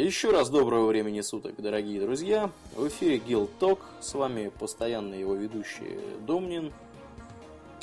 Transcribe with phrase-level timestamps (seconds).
[0.00, 2.50] Еще раз доброго времени суток, дорогие друзья.
[2.74, 3.80] В эфире Guild Talk.
[4.00, 6.72] С вами постоянно его ведущий Домнин.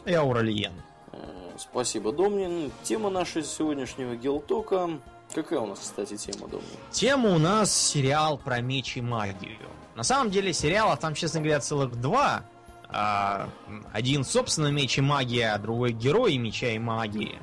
[0.03, 0.73] И Ауралиен.
[1.11, 1.17] Э,
[1.59, 2.71] Спасибо, Домнин.
[2.81, 4.99] Тема нашего сегодняшнего Guild Talk.
[5.31, 6.67] Какая у нас, кстати, тема, Домнин?
[6.89, 9.59] Тема у нас сериал про меч и магию.
[9.93, 12.41] На самом деле сериалов там, честно говоря, целых два.
[12.89, 13.47] А,
[13.93, 17.37] Один, собственно, меч и магия, а другой герой меча и магии.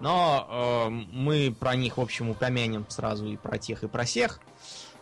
[0.00, 4.40] Но э, мы про них, в общем, упомянем сразу и про тех, и про всех.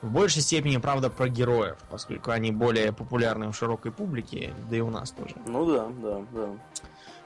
[0.03, 4.81] В большей степени, правда, про героев, поскольку они более популярны в широкой публике, да и
[4.81, 5.35] у нас тоже.
[5.47, 6.49] Ну да, да, да.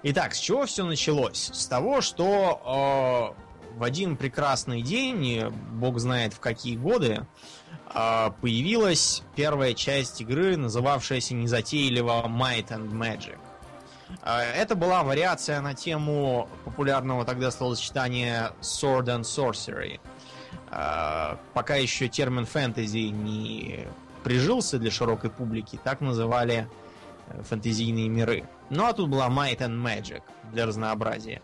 [0.04, 1.50] Итак, с чего все началось?
[1.52, 7.26] С того, что э, в один прекрасный день, бог знает в какие годы,
[7.94, 13.38] э, появилась первая часть игры, называвшаяся незатейливо Might and Magic.
[14.22, 20.00] Э, Это была вариация на тему популярного тогда словосочетания Sword and Sorcery.
[20.70, 23.86] Э, Пока еще термин фэнтези не
[24.24, 26.68] прижился для широкой публики, так называли
[27.28, 28.48] э, фэнтезийные миры.
[28.70, 31.42] Ну а тут была Might and Magic для разнообразия.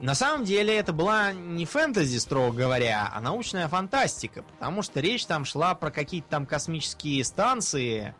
[0.00, 5.26] На самом деле это была не фэнтези, строго говоря, а научная фантастика, потому что речь
[5.26, 8.14] там шла про какие-то там космические станции,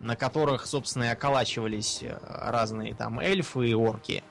[0.00, 4.22] на которых, собственно, и околачивались э, разные там эльфы и орки.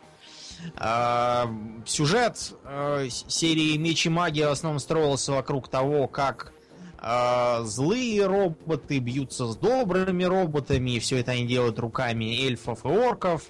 [0.78, 1.50] А,
[1.86, 6.54] Сюжет э, серии Меч и магия в основном строился вокруг того, как
[7.02, 12.88] э, злые роботы бьются с добрыми роботами, и все это они делают руками эльфов и
[12.88, 13.44] орков.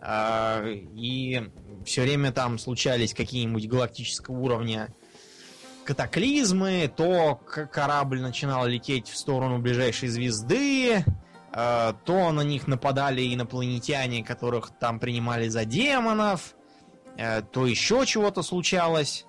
[0.00, 1.42] А, И
[1.84, 4.94] все время там случались какие-нибудь галактического уровня
[5.84, 7.40] катаклизмы, то
[7.72, 11.02] корабль начинал лететь в сторону ближайшей звезды,
[11.50, 16.54] то на них нападали инопланетяне, которых там принимали за демонов,
[17.16, 19.24] э, то еще чего-то случалось.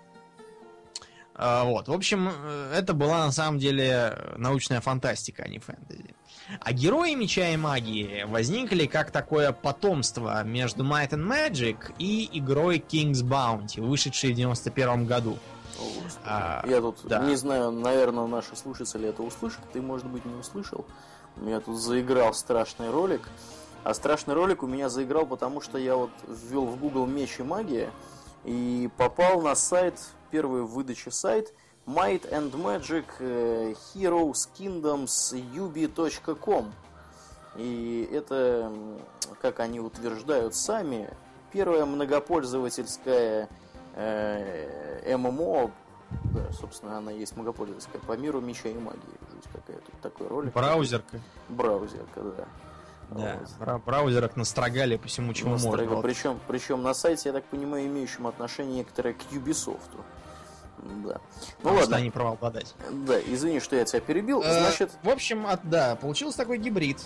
[1.36, 6.14] Э, Вот, в общем, э, это была на самом деле научная фантастика, а не фэнтези.
[6.62, 12.80] А герои меча и магии возникли как такое потомство между Might and Magic и игрой
[12.80, 15.38] King's Bounty, вышедшей в 91 году.
[15.80, 15.84] О.
[16.26, 17.20] А, Я тут да.
[17.20, 19.62] не знаю, наверное, наши слушатели это услышат.
[19.72, 20.86] Ты, может быть, не услышал.
[21.40, 23.22] У меня тут заиграл страшный ролик.
[23.84, 27.44] А страшный ролик у меня заиграл, потому что я вот ввел в Google меч и
[27.44, 27.92] магия
[28.44, 29.96] и попал на сайт,
[30.32, 31.54] первый в выдаче сайт
[31.86, 36.72] Might and Magic э, Heroes Kingdoms ubi.com.
[37.56, 38.72] И это,
[39.42, 41.10] как они утверждают сами,
[41.52, 43.50] первая многопользовательская
[43.96, 45.72] э, ММО,
[46.34, 49.00] да, собственно, она есть многопользовательская, по миру меча и магии.
[49.34, 50.54] Жуть какая тут такой ролик.
[50.54, 51.20] Браузерка.
[51.50, 52.46] Браузерка, да.
[53.10, 53.50] Да, Вот.
[53.60, 55.78] бра- браузерок настрогали по всему, чему Настрого.
[55.84, 56.02] можно.
[56.02, 59.80] Причем, причем на сайте, я так понимаю, имеющем отношение некоторое к Ubisoft.
[61.04, 61.20] Да.
[61.64, 61.98] Ну ладно.
[61.98, 62.74] они правообладать.
[62.92, 64.42] Да, извини, что я тебя перебил.
[64.42, 67.00] Э, Значит, в общем, от- да, получился такой гибрид.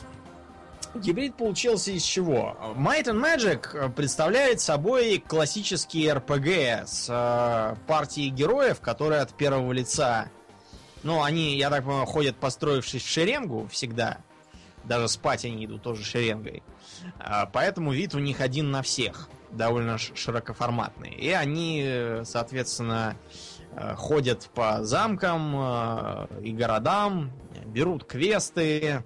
[0.95, 2.55] Гибрид получился из чего?
[2.75, 9.71] Might and Magic э, представляет собой классический RPG с э, партией героев, которые от первого
[9.71, 10.29] лица.
[11.01, 14.19] Ну, они, я так понимаю, ходят построившись в шеренгу всегда.
[14.83, 16.61] Даже спать они идут тоже шеренгой.
[17.19, 19.29] А, Поэтому вид у них один на всех.
[19.51, 21.11] Довольно широкоформатный.
[21.11, 23.15] И они, э, соответственно,
[23.75, 27.31] э, ходят по замкам э, и городам,
[27.65, 29.03] берут квесты, э,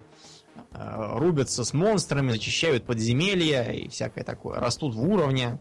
[0.71, 4.59] рубятся с монстрами, зачищают подземелья и всякое такое.
[4.59, 5.59] Растут в уровне.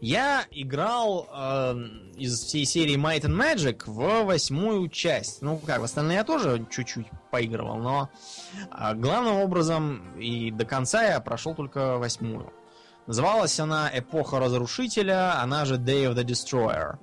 [0.00, 1.74] Я играл э,
[2.16, 5.42] из всей серии Might and Magic в восьмую часть.
[5.42, 8.10] Ну как, в остальные я тоже чуть-чуть поигрывал, но
[8.54, 12.52] э, главным образом и до конца я прошел только восьмую.
[13.06, 16.96] Называлась она Эпоха Разрушителя, она же Day of the Destroyer.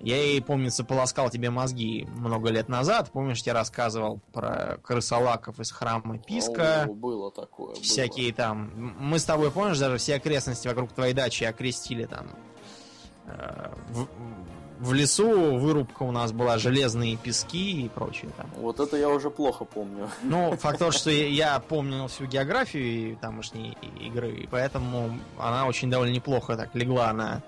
[0.00, 3.10] Я ей, помнится, полоскал тебе мозги много лет назад.
[3.10, 6.84] Помнишь, я рассказывал про крысолаков из храма Писка?
[6.84, 7.68] о, было такое.
[7.74, 7.82] было.
[7.82, 8.94] всякие там.
[9.00, 12.26] Мы с тобой, помнишь, даже все окрестности вокруг твоей дачи окрестили там.
[13.26, 14.08] Э, В,
[14.80, 18.50] в лесу вырубка у нас была железные пески и прочее там.
[18.56, 20.10] Вот это я уже плохо помню.
[20.22, 25.88] Ну, факт тот, что я- помнил всю географию и тамошней игры, и поэтому она очень
[25.88, 27.40] довольно неплохо так легла на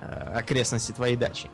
[0.00, 1.50] окрестности твоей дачи.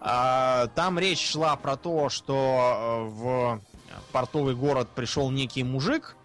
[0.00, 3.60] А, Там речь шла про то, что э, в
[4.12, 6.16] портовый город пришел некий мужик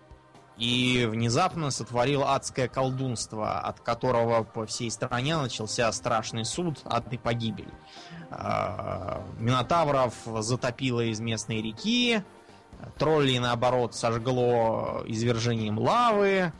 [0.57, 7.17] и внезапно сотворил адское колдунство, от которого по всей стране начался страшный суд, ад и
[7.17, 7.71] погибель.
[8.29, 12.23] А, Минотавров затопило из местной реки,
[12.97, 16.51] троллей, наоборот, сожгло извержением лавы, э,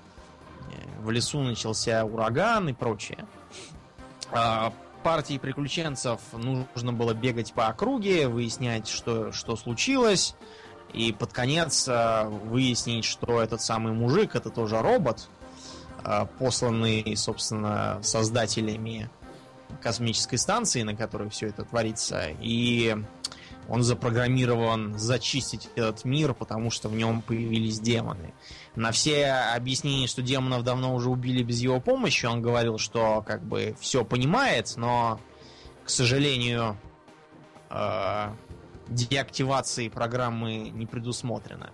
[1.02, 3.26] в лесу начался ураган и прочее.
[5.04, 10.36] Партии приключенцев нужно было бегать по округе, выяснять, что, что случилось,
[10.94, 15.28] и под конец э, выяснить, что этот самый мужик это тоже робот,
[16.06, 19.10] э, посланный, собственно, создателями
[19.82, 22.28] космической станции, на которой все это творится.
[22.40, 22.96] И
[23.70, 28.34] он запрограммирован зачистить этот мир, потому что в нем появились демоны.
[28.76, 33.44] На все объяснения, что демонов давно уже убили без его помощи, он говорил, что как
[33.44, 35.20] бы все понимает, но,
[35.86, 36.78] к сожалению,
[37.70, 38.30] э,
[38.88, 41.72] деактивации программы не предусмотрено.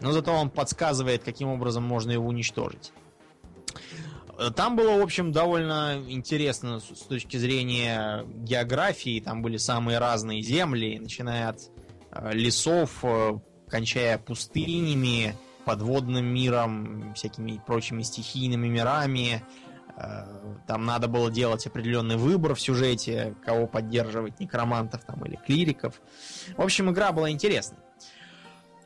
[0.00, 2.92] Но зато он подсказывает, каким образом можно его уничтожить.
[4.50, 9.20] Там было, в общем, довольно интересно с точки зрения географии.
[9.20, 11.60] Там были самые разные земли, начиная от
[12.10, 15.34] э, лесов, э, кончая пустынями,
[15.64, 19.42] подводным миром, всякими прочими стихийными мирами,
[19.96, 20.24] Э,
[20.66, 26.00] там надо было делать определенный выбор в сюжете, кого поддерживать, некромантов там или клириков.
[26.56, 27.78] В общем, игра была интересной.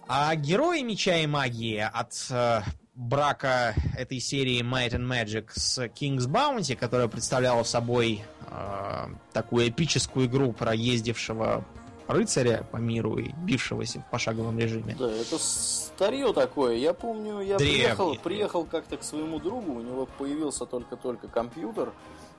[0.08, 2.60] А герои меча и магии от э,
[2.96, 10.26] брака этой серии Might and Magic с King's Bounty, которая представляла собой э, такую эпическую
[10.26, 11.64] игру про ездившего
[12.08, 14.96] рыцаря по миру и бившегося в пошаговом режиме.
[14.98, 16.76] Да, это старье такое.
[16.76, 17.78] Я помню, я Древний.
[17.78, 21.92] приехал, приехал как-то к своему другу, у него появился только-только компьютер,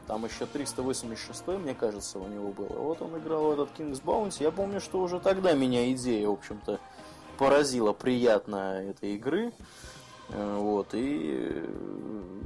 [0.08, 2.80] там еще 386, мне кажется, у него было.
[2.80, 4.44] Вот он играл в этот King's Bounty.
[4.44, 6.80] Я помню, что уже тогда меня идея, в общем-то,
[7.38, 9.52] поразила приятно этой игры.
[10.30, 11.66] Э, вот, и э,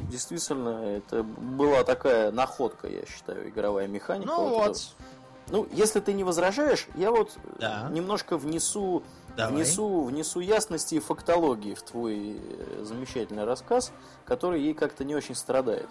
[0.10, 4.28] действительно, это была такая находка, я считаю, игровая механика.
[4.28, 4.78] Ну вот, вот
[5.52, 7.90] ну, если ты не возражаешь, я вот да.
[7.92, 9.04] немножко внесу,
[9.36, 13.92] внесу, внесу ясности и фактологии в твой э, замечательный рассказ,
[14.26, 15.90] который ей как-то не очень страдает.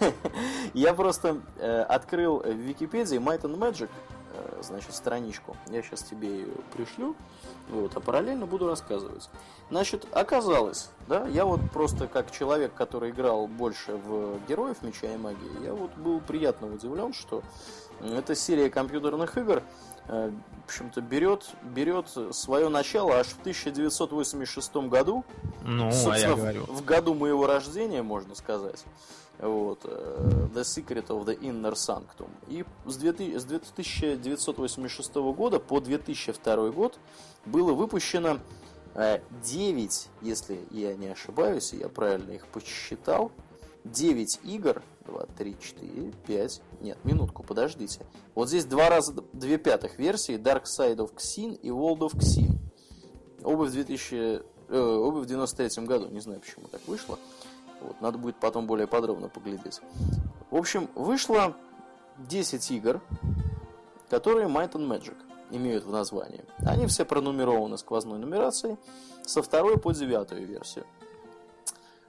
[0.74, 4.19] Я просто э, открыл в Википедии Might and Magic, э,
[4.62, 5.56] значит, страничку.
[5.68, 7.16] Я сейчас тебе ее пришлю,
[7.68, 9.28] вот, а параллельно буду рассказывать.
[9.70, 15.16] Значит, оказалось, да, я вот просто как человек, который играл больше в героев Меча и
[15.16, 17.42] Магии, я вот был приятно удивлен, что
[18.00, 19.62] эта серия компьютерных игр,
[20.08, 25.24] э, в общем-то, берет, берет свое начало аж в 1986 году.
[25.62, 26.64] Ну, а я говорю.
[26.64, 28.84] В, в году моего рождения, можно сказать.
[29.38, 32.29] Вот, э, The Secret of the Inner Sanctum.
[32.50, 36.98] И с 1986 года по 2002 год
[37.46, 38.40] было выпущено
[38.94, 39.20] 9, э,
[40.20, 43.30] если я не ошибаюсь, я правильно их посчитал,
[43.84, 46.62] 9 игр 2, 3, 4, 5.
[46.80, 48.04] Нет, минутку, подождите.
[48.34, 52.58] Вот здесь два раза, две пятых версии Dark Side of Xin и World of Xin.
[53.44, 56.08] Оба в 2000, э, оба в 93 году.
[56.08, 57.16] Не знаю, почему так вышло.
[57.80, 59.80] Вот, надо будет потом более подробно поглядеть.
[60.50, 61.54] В общем, вышло
[62.28, 63.00] 10 игр,
[64.08, 65.16] которые Might and Magic
[65.50, 66.44] имеют в названии.
[66.58, 68.76] Они все пронумерованы сквозной нумерацией
[69.24, 70.86] со второй по девятую версию.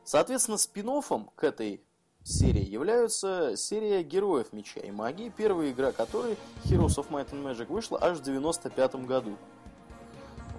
[0.04, 0.90] Соответственно, спин
[1.36, 1.82] к этой
[2.24, 7.68] серии являются серия героев меча и магии, первая игра которой, Heroes of Might and Magic,
[7.68, 9.38] вышла аж в 95 году.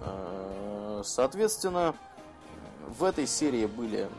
[0.01, 1.95] А, соответственно,
[2.87, 4.09] в этой серии были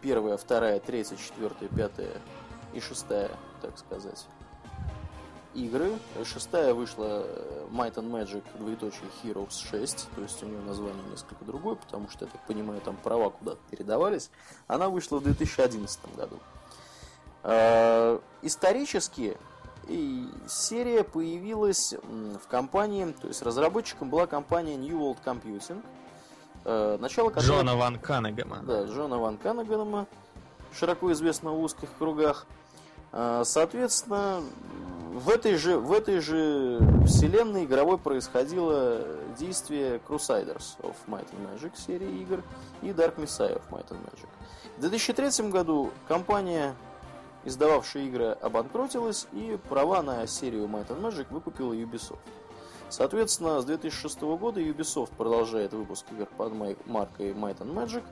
[0.00, 2.20] первая, вторая, третья, четвертая, пятая
[2.72, 3.30] и шестая,
[3.60, 4.26] так сказать,
[5.54, 5.98] игры.
[6.24, 11.44] Шестая вышла э, Might and Magic двоеточие Heroes 6, то есть у нее название несколько
[11.44, 14.30] другое, потому что, я так понимаю, там права куда-то передавались.
[14.66, 16.38] Она вышла в 2011 году.
[17.42, 19.36] Э, исторически
[19.88, 25.82] и серия появилась в компании, то есть разработчиком была компания New World Computing.
[26.64, 27.46] Э, начало которой...
[27.46, 28.60] Джона Ван Каннегема.
[28.62, 30.06] Да, Джона Ван Каннегема,
[30.72, 32.46] широко известно в узких кругах.
[33.42, 34.42] Соответственно,
[35.12, 39.04] в этой же, в этой же вселенной игровой происходило
[39.38, 42.42] действие Crusaders of Might and Magic серии игр
[42.80, 44.28] и Dark Messiah of Might and Magic.
[44.78, 46.74] В 2003 году компания
[47.44, 52.18] издававшая игры, обанкротилась, и права на серию Might and Magic выкупила Ubisoft.
[52.88, 56.52] Соответственно, с 2006 года Ubisoft продолжает выпуск игр под
[56.86, 58.02] маркой Might and Magic,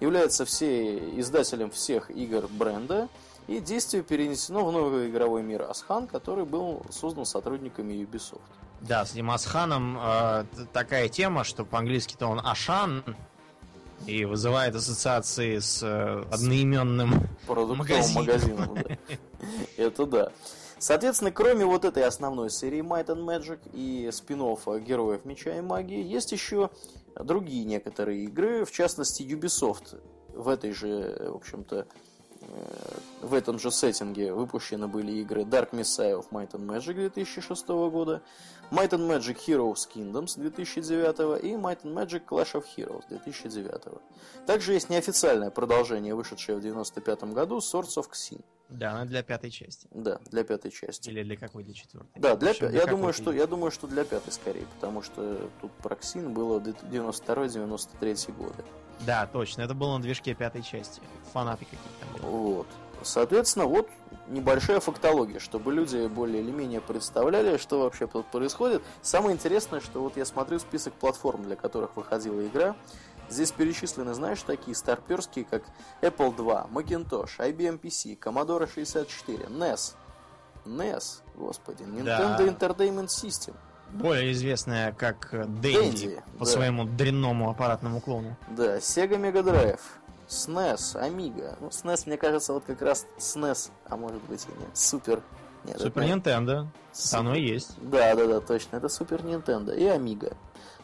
[0.00, 3.08] является все, издателем всех игр бренда,
[3.48, 8.40] и действие перенесено в новый игровой мир Асхан, который был создан сотрудниками Ubisoft.
[8.82, 13.02] Да, с этим Асханом э, такая тема, что по-английски-то он Ашан,
[14.06, 18.24] и вызывает ассоциации с э, одноименным магазином.
[18.24, 18.96] магазином да.
[19.76, 20.32] Это да.
[20.78, 24.38] Соответственно, кроме вот этой основной серии Might and Magic и спин
[24.84, 26.70] Героев Меча и Магии, есть еще
[27.16, 30.00] другие некоторые игры, в частности Ubisoft
[30.32, 31.88] в этой же, в общем-то,
[33.22, 38.22] в этом же сеттинге выпущены были игры Dark Messiah of Might and Magic 2006 года,
[38.70, 44.00] Might and Magic Heroes Kingdoms 2009 и Might and Magic Clash of Heroes 2009.
[44.46, 48.42] Также есть неофициальное продолжение, вышедшее в 1995 году, Swords of Xin.
[48.68, 49.88] Да, она для пятой части.
[49.90, 51.08] Да, для пятой части.
[51.08, 51.64] Или для какой?
[51.64, 52.20] Для четвертой?
[52.20, 55.50] Да, для, общем, для я думаю, что я думаю, что для пятой скорее, потому что
[55.60, 58.64] тут про Ксин было 92-93 годы.
[59.06, 61.00] Да, точно, это было на движке пятой части.
[61.32, 62.32] Фанаты какие-то были.
[62.32, 62.66] Вот.
[63.02, 63.88] Соответственно, вот
[64.28, 68.82] небольшая фактология, чтобы люди более или менее представляли, что вообще тут происходит.
[69.02, 72.76] Самое интересное, что вот я смотрю список платформ, для которых выходила игра.
[73.30, 75.62] Здесь перечислены, знаешь, такие старперские, как
[76.00, 79.94] Apple II, Macintosh, IBM PC, Commodore 64, NES.
[80.64, 82.46] NES, господи, Nintendo да.
[82.46, 83.54] Entertainment System.
[83.92, 86.50] Более известная как Dendy, по да.
[86.50, 88.36] своему дрянному аппаратному клону.
[88.48, 89.80] Да, Sega Mega Drive,
[90.28, 91.56] SNES, Amiga.
[91.60, 94.68] Ну, SNES, мне кажется, вот как раз SNES, а может быть и нет.
[94.74, 95.22] Супер.
[95.64, 96.66] Нет, Супер Nintendo.
[96.92, 97.18] Супер...
[97.18, 97.72] Оно и есть.
[97.80, 98.76] Да, да, да, точно.
[98.76, 100.34] Это Супер Nintendo и Amiga.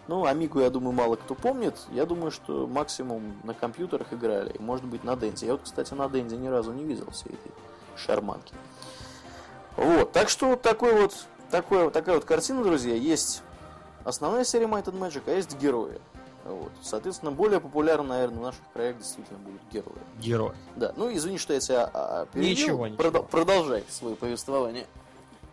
[0.06, 1.76] Ну, Амигу, я думаю, мало кто помнит.
[1.90, 4.50] Я думаю, что максимум на компьютерах играли.
[4.50, 5.46] И, может быть, на Денде.
[5.46, 7.52] Я вот, кстати, на Денде ни разу не видел всей этой
[7.96, 8.54] шарманки.
[9.76, 10.12] Вот.
[10.12, 12.94] Так что вот такой вот, такой, такая вот картина, друзья.
[12.94, 13.42] Есть
[14.02, 16.00] основная серия Might and Magic, а есть герои.
[16.44, 16.72] Вот.
[16.82, 20.02] Соответственно, более популярны, наверное, в наших краях действительно будут герои.
[20.20, 20.54] Герои.
[20.76, 20.92] Да.
[20.96, 22.50] Ну, извини, что я тебя а, перебил.
[22.50, 23.02] Ничего, ничего.
[23.02, 24.84] Прод- продолжай свое повествование.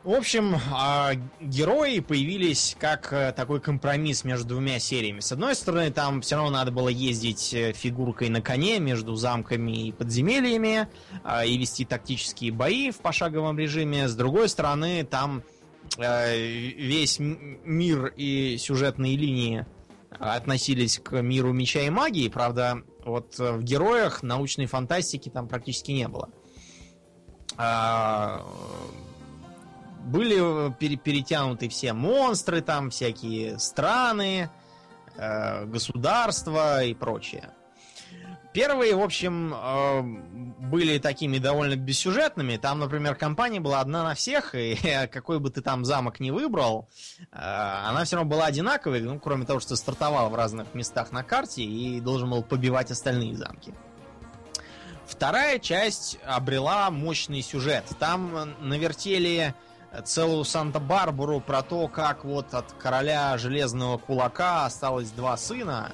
[0.03, 5.19] В общем, а, герои появились как э, такой компромисс между двумя сериями.
[5.19, 9.89] С одной стороны, там все равно надо было ездить э, фигуркой на коне между замками
[9.89, 10.87] и подземельями
[11.23, 14.07] а, и вести тактические бои в пошаговом режиме.
[14.07, 15.43] С другой стороны, там
[15.97, 19.65] весь мир и сюжетные линии
[20.09, 22.29] относились к миру меча и магии.
[22.29, 26.29] Правда, вот в героях научной фантастики там практически не было
[27.57, 28.45] а,
[30.05, 34.49] были пере перетянуты все монстры, там всякие страны,
[35.15, 37.51] э, государства и прочее.
[38.53, 40.01] Первые, в общем, э,
[40.59, 42.57] были такими довольно бессюжетными.
[42.57, 44.77] Там, например, компания была одна на всех, и
[45.11, 46.89] какой бы ты там замок не выбрал,
[47.19, 51.23] э, она все равно была одинаковой, ну, кроме того, что стартовал в разных местах на
[51.23, 53.73] карте и должен был побивать остальные замки.
[55.05, 57.85] Вторая часть обрела мощный сюжет.
[57.99, 59.53] Там навертели
[60.05, 65.91] целую Санта-Барбару про то, как вот от короля Железного Кулака осталось два сына.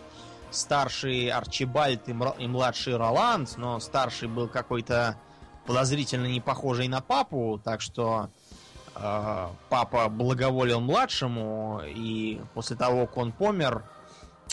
[0.52, 2.14] Старший Арчибальд и
[2.48, 5.18] младший Роланд, но старший был какой-то
[5.66, 8.30] подозрительно не похожий на папу, так что
[8.96, 13.84] э, папа благоволил младшему, и после того, как он помер,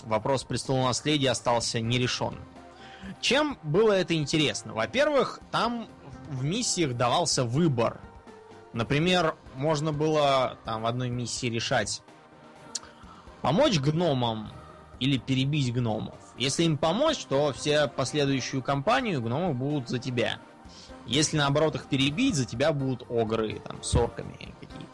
[0.02, 2.36] вопрос престола наследия остался нерешен.
[3.20, 4.74] Чем было это интересно?
[4.74, 5.86] Во-первых, там
[6.28, 8.00] в миссиях давался выбор–
[8.74, 12.02] Например, можно было там в одной миссии решать
[13.40, 14.50] помочь гномам
[15.04, 16.14] или перебить гномов.
[16.38, 20.38] Если им помочь, то все последующую кампанию гномы будут за тебя.
[21.06, 24.88] Если наоборот их перебить, за тебя будут огры, там, с орками какие-то.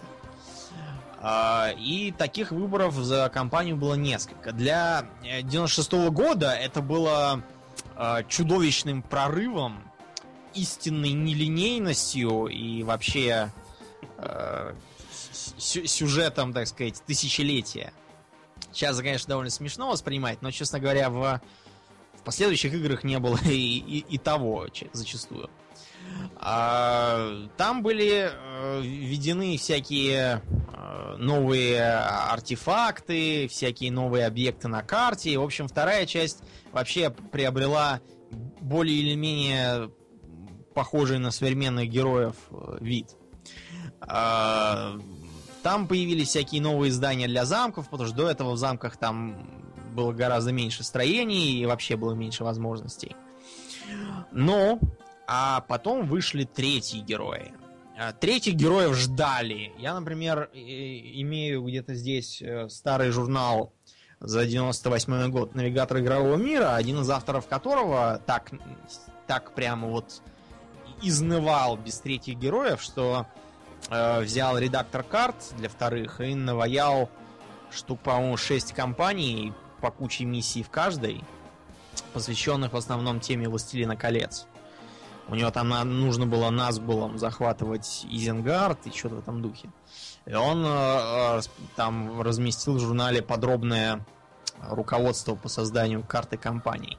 [1.20, 4.50] А, и таких выборов за компанию было несколько.
[4.50, 7.42] Для 96 -го года это было
[7.94, 9.80] а, чудовищным прорывом,
[10.54, 13.52] истинной нелинейностью и вообще
[14.18, 14.74] э,
[15.56, 17.92] сюжетом, так сказать, тысячелетия.
[18.72, 21.40] Сейчас, конечно, довольно смешно воспринимать, но, честно говоря, в,
[22.14, 25.50] в последующих играх не было и, и, и того зачастую.
[26.36, 35.38] А, там были э, введены всякие э, новые артефакты, всякие новые объекты на карте.
[35.38, 38.00] В общем, вторая часть вообще приобрела
[38.60, 39.90] более или менее
[40.74, 43.16] похожий на современных героев э, вид.
[44.00, 44.98] А,
[45.62, 49.36] там появились всякие новые здания для замков, потому что до этого в замках там
[49.94, 53.16] было гораздо меньше строений и вообще было меньше возможностей.
[54.32, 54.78] Но,
[55.26, 57.52] а потом вышли третьи герои.
[57.98, 59.72] А, третьих героев ждали.
[59.78, 63.74] Я, например, имею где-то здесь э, старый журнал
[64.20, 68.50] за 98 год «Навигатор игрового мира», один из авторов которого так,
[69.26, 70.22] так прямо вот
[71.02, 73.26] изнывал без третьих героев, что
[73.90, 77.10] э, взял редактор карт для вторых и наваял
[77.70, 81.22] штук, по-моему, 6 компаний по куче миссий в каждой,
[82.12, 84.46] посвященных в основном теме «Властелина колец».
[85.28, 85.68] У него там
[86.00, 89.70] нужно было Назгулом захватывать Изенгард и что-то в этом духе.
[90.26, 91.40] И он э, э,
[91.76, 94.04] там разместил в журнале подробное
[94.60, 96.98] руководство по созданию карты компаний.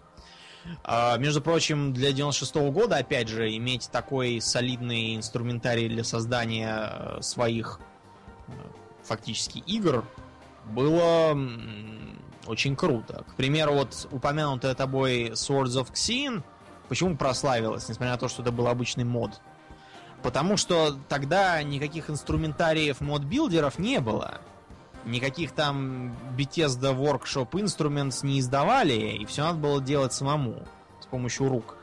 [0.83, 6.89] А, между прочим, для 96 -го года, опять же, иметь такой солидный инструментарий для создания
[6.91, 7.79] э, своих
[8.47, 8.51] э,
[9.03, 10.05] фактически игр
[10.65, 11.37] было
[12.47, 13.25] очень круто.
[13.29, 16.43] К примеру, вот упомянутая тобой Swords of Xeen,
[16.89, 19.41] почему прославилась, несмотря на то, что это был обычный мод?
[20.23, 24.41] Потому что тогда никаких инструментариев мод-билдеров не было.
[25.05, 30.63] Никаких там Bethesda Workshop Instruments не издавали, и все надо было делать самому,
[30.99, 31.75] с помощью рук.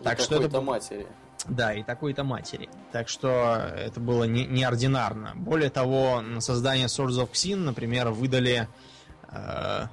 [0.00, 1.06] И так что это матери.
[1.48, 2.68] Да, и такой-то матери.
[2.90, 5.32] Так что это было не, неординарно.
[5.36, 8.68] Более того, на создание Swords of Xin, например, выдали
[9.30, 9.86] э,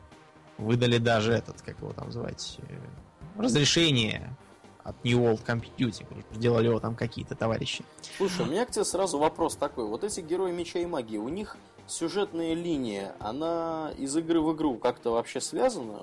[0.57, 4.35] выдали даже этот, как его там звать, э, разрешение
[4.83, 6.25] от New World Computing.
[6.31, 7.85] Делали его там какие-то товарищи.
[8.17, 9.85] Слушай, у меня к тебе сразу вопрос такой.
[9.85, 11.55] Вот эти герои меча и магии, у них
[11.87, 16.01] сюжетная линия, она из игры в игру как-то вообще связана?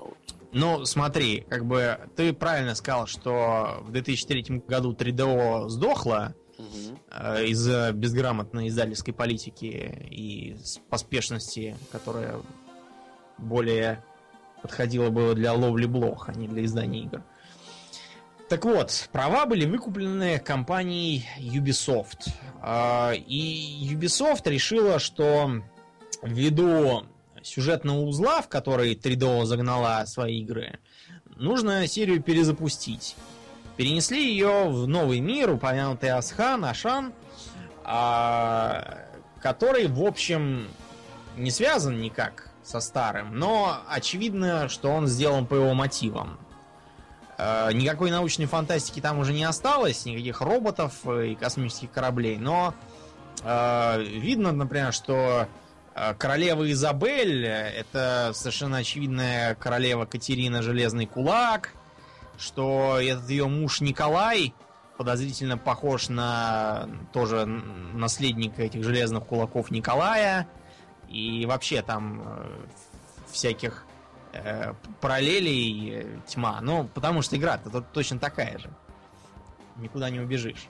[0.53, 6.97] Ну, смотри, как бы ты правильно сказал, что в 2003 году 3DO сдохла угу.
[7.09, 10.57] э, из-за безграмотной издательской политики и
[10.89, 12.35] поспешности, которая
[13.37, 14.03] более
[14.61, 17.23] подходила бы для ловли блох, а не для издания игр.
[18.51, 22.29] Так вот, права были выкуплены компанией Ubisoft.
[22.61, 25.61] А, и Ubisoft решила, что
[26.21, 27.05] ввиду
[27.43, 30.79] сюжетного узла, в который 3DO загнала свои игры,
[31.35, 33.15] нужно серию перезапустить.
[33.77, 37.13] Перенесли ее в новый мир, упомянутый Асхан, Ашан,
[37.83, 38.99] а,
[39.41, 40.67] который, в общем,
[41.37, 46.37] не связан никак со старым, но очевидно, что он сделан по его мотивам.
[47.37, 52.75] Э, никакой научной фантастики там уже не осталось, никаких роботов э, и космических кораблей, но
[53.43, 55.47] э, видно, например, что
[56.17, 61.73] королева Изабель это совершенно очевидная королева Катерина Железный Кулак,
[62.37, 64.53] что этот ее муж Николай
[64.97, 70.47] подозрительно похож на тоже наследника этих железных кулаков Николая.
[71.09, 72.45] И вообще там
[73.31, 73.83] всяких
[74.33, 76.59] э, параллелей э, тьма.
[76.61, 78.69] Ну, потому что игра-то точно такая же.
[79.77, 80.67] Никуда не убежишь.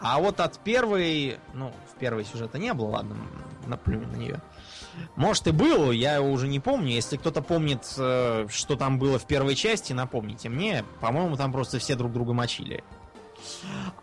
[0.00, 3.16] А вот от первой, ну, в первой сюжета не было, ладно,
[3.68, 4.42] наплюнем на нее.
[5.16, 6.92] Может и был, я уже не помню.
[6.92, 10.84] Если кто-то помнит, э, что там было в первой части, напомните мне.
[11.00, 12.84] По-моему, там просто все друг друга мочили.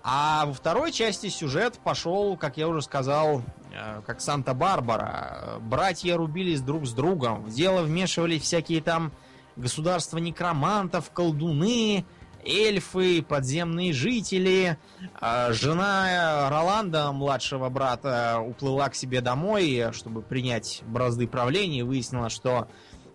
[0.03, 5.59] А во второй части сюжет пошел, как я уже сказал, Э, как Санта-Барбара.
[5.61, 7.43] Братья рубились друг с другом.
[7.43, 9.11] В дело вмешивались всякие там
[9.55, 12.05] государства некромантов, колдуны,
[12.45, 14.77] эльфы, подземные жители.
[15.21, 21.83] Э, жена Роланда, младшего брата, уплыла к себе домой, чтобы принять бразды правления.
[21.83, 22.67] Выяснила, что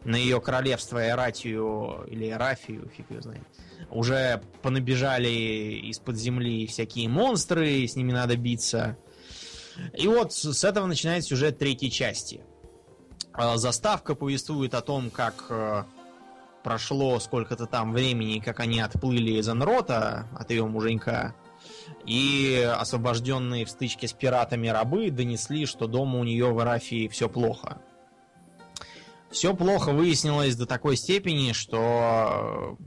[0.04, 3.42] на ее королевство Эратию или Эрафию, фиг ее знает,
[3.90, 5.28] уже понабежали
[5.90, 8.96] из-под земли всякие монстры, с ними надо биться.
[9.94, 12.42] И вот с этого начинается сюжет третьей части.
[13.32, 15.84] А, заставка повествует о том, как э,
[16.64, 21.34] прошло сколько-то там времени, как они отплыли из Анрота от ее муженька,
[22.06, 27.28] и освобожденные в стычке с пиратами рабы донесли, что дома у нее в Арафии все
[27.28, 27.82] плохо.
[29.30, 32.78] Все плохо выяснилось до такой степени, что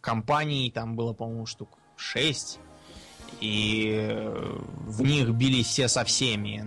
[0.00, 2.58] компаний там было, по-моему, штук 6,
[3.40, 4.30] и
[4.86, 6.62] в них бились все со всеми.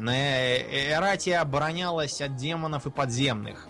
[0.91, 3.68] Эратия оборонялась от демонов и подземных.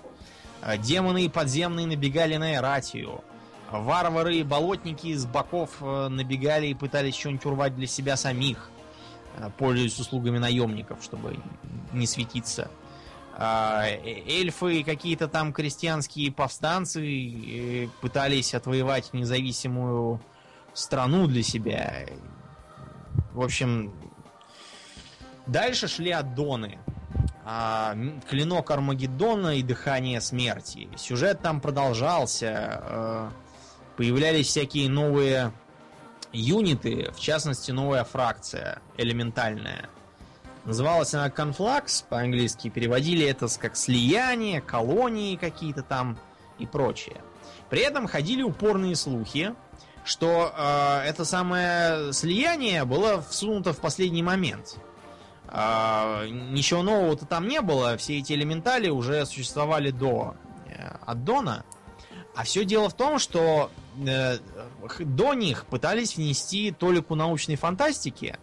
[0.61, 3.23] Э, демоны и подземные набегали на Эратию.
[3.71, 8.69] Варвары и болотники с боков э, набегали и пытались что-нибудь урвать для себя самих,
[9.37, 11.39] э, пользуясь услугами наемников, чтобы
[11.93, 12.69] не светиться.
[13.37, 20.19] Эльфы и какие-то там крестьянские повстанцы пытались отвоевать независимую
[20.73, 22.05] страну для себя.
[23.31, 23.93] В общем,
[25.47, 26.79] дальше шли аддоны.
[27.51, 27.97] А,
[28.29, 30.87] клинок Армагеддона и дыхание смерти.
[30.97, 32.53] Сюжет там продолжался.
[32.53, 33.31] А,
[33.97, 35.51] появлялись всякие новые
[36.31, 39.89] юниты, в частности, новая фракция, элементальная.
[40.65, 46.19] Называлась она Конфлакс, по-английски переводили это как слияние, колонии какие-то там
[46.59, 47.19] и прочее.
[47.71, 49.55] При этом ходили упорные слухи,
[50.03, 54.77] что э, это самое слияние было всунуто в последний момент.
[55.51, 60.35] Э, ничего нового-то там не было, все эти элементали уже существовали до
[60.67, 61.65] э, аддона.
[62.35, 63.71] А все дело в том, что
[64.05, 64.37] э,
[64.99, 68.37] до них пытались внести толику научной фантастики,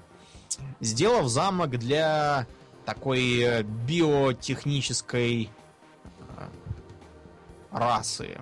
[0.81, 2.47] сделав замок для
[2.85, 5.49] такой э, биотехнической
[6.37, 6.49] э,
[7.71, 8.39] расы.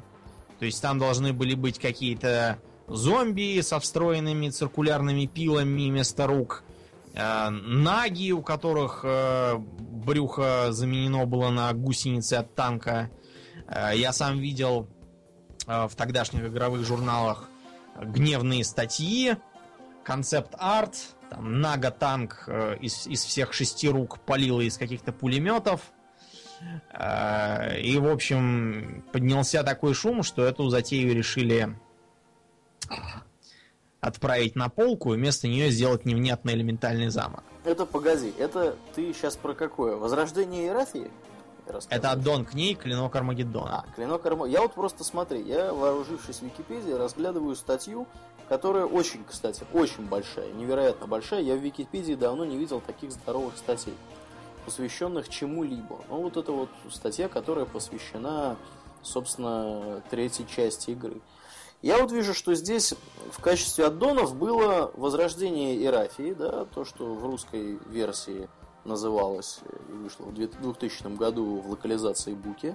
[0.59, 6.74] То есть там должны были быть какие-то зомби со встроенными циркулярными пилами вместо рук, э,
[7.15, 13.11] наги, у которых э, брюхо заменено было на гусеницы от танка.
[13.69, 14.89] Э, я сам видел
[15.67, 17.49] э, в тогдашних игровых журналах
[18.01, 19.37] гневные статьи,
[20.03, 20.97] концепт-арт,
[21.31, 25.93] там Нага-танк э, из, из всех шести рук палила из каких-то пулеметов.
[26.93, 31.77] Э, и, в общем, поднялся такой шум, что эту затею решили
[34.05, 37.43] отправить на полку и вместо нее сделать невнятный элементальный замок.
[37.65, 39.97] Это погоди, это ты сейчас про какое?
[39.97, 41.11] Возрождение Иерафии?
[41.89, 43.87] Это аддон к ней, клинок Армагеддона.
[43.89, 44.53] А, клинок Армагеддона.
[44.53, 48.07] Я вот просто смотри, я, вооружившись в Википедии, разглядываю статью,
[48.49, 51.41] которая очень, кстати, очень большая, невероятно большая.
[51.41, 53.95] Я в Википедии давно не видел таких здоровых статей,
[54.67, 56.01] посвященных чему-либо.
[56.11, 58.57] Ну, вот это вот статья, которая посвящена,
[59.03, 61.21] собственно, третьей части игры.
[61.85, 62.95] Я вот вижу, что здесь
[63.31, 68.49] в качестве аддонов было возрождение Ирафии, да, то, что в русской версии
[68.87, 72.75] называлось и вышло в 2000 году в локализации Буки.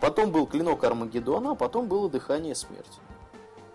[0.00, 3.00] Потом был клинок Армагеддона, а потом было дыхание смерти.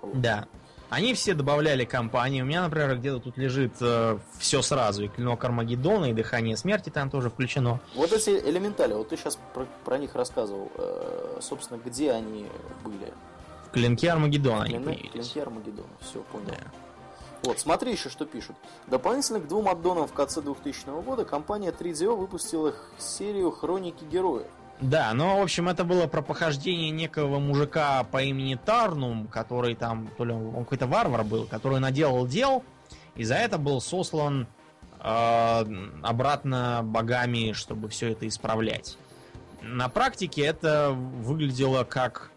[0.01, 0.21] Вот.
[0.21, 0.47] Да.
[0.89, 2.41] Они все добавляли компании.
[2.41, 5.03] У меня, например, где-то тут лежит э, все сразу.
[5.03, 7.81] И клинок Армагеддона, и дыхание смерти там тоже включено.
[7.95, 10.71] Вот эти элементали, вот ты сейчас про, про них рассказывал.
[10.75, 12.47] Э, собственно, где они
[12.85, 13.11] были?
[13.67, 15.11] В клинке Армагеддона они появились.
[15.11, 16.47] клинке Армагеддона, все, понял.
[16.47, 16.71] Да.
[17.43, 18.55] Вот, смотри еще, что пишут.
[18.87, 24.47] Дополнительно к двум аддонам в конце 2000 года компания 3DO выпустила серию Хроники Героев.
[24.79, 30.07] Да, но, в общем, это было про похождение некого мужика по имени Тарнум, который там,
[30.17, 32.63] то ли он, он какой-то варвар был, который наделал дел,
[33.15, 34.47] и за это был сослан
[34.99, 35.65] э,
[36.03, 38.97] обратно богами, чтобы все это исправлять.
[39.63, 42.31] На практике это выглядело как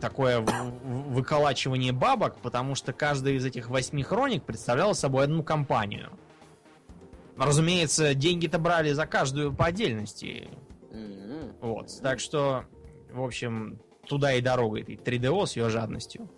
[0.00, 6.10] такое выколачивание бабок, потому что каждая из этих восьми хроник представляла собой одну компанию.
[7.36, 10.48] Разумеется, деньги-то брали за каждую по отдельности.
[10.90, 11.54] Mm-hmm.
[11.62, 12.00] Вот.
[12.02, 12.64] Так что,
[13.12, 16.28] в общем, туда и дорога этой 3DO с ее жадностью.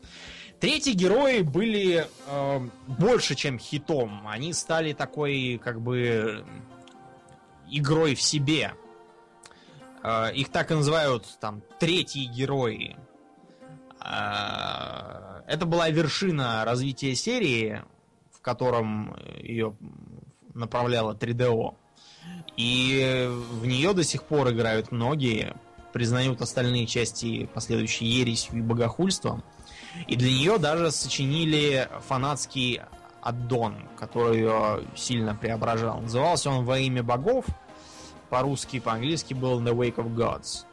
[0.61, 4.29] Третьи герои были э, больше, чем хитом.
[4.29, 6.45] Они стали такой, как бы,
[7.69, 8.75] игрой в себе.
[10.05, 12.97] Э, их так и называют там третьи герои.
[14.05, 17.83] А, это была вершина развития серии,
[18.33, 19.77] в котором ее
[20.55, 21.75] направляла 3DO.
[22.57, 25.55] И в нее до сих пор играют многие,
[25.93, 29.45] признают остальные части последующей ересью и богохульством.
[30.07, 32.81] И для нее даже сочинили фанатский
[33.21, 36.01] аддон, который ее сильно преображал.
[36.01, 37.47] Назывался он «Во имя богов»,
[38.31, 40.65] по-русски, по-английски был «The Wake of Gods».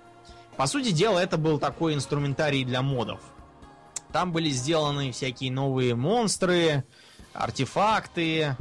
[0.60, 3.22] По сути дела, это был такой инструментарий для модов.
[4.12, 6.84] Там были сделаны всякие новые монстры,
[7.32, 8.58] артефакты,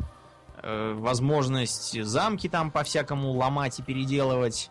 [0.63, 4.71] э, возможность замки там по-всякому ломать и переделывать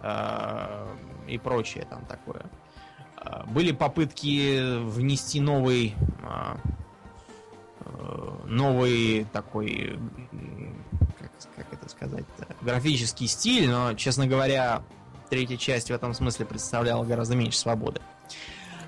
[0.00, 0.86] э,
[1.28, 2.46] и прочее там такое.
[3.22, 6.56] Э, были попытки внести новый э,
[7.84, 9.98] э новый такой
[11.18, 12.24] как, как это сказать
[12.62, 14.82] графический стиль, но, честно говоря,
[15.30, 18.00] третья часть в этом смысле представляла гораздо меньше свободы.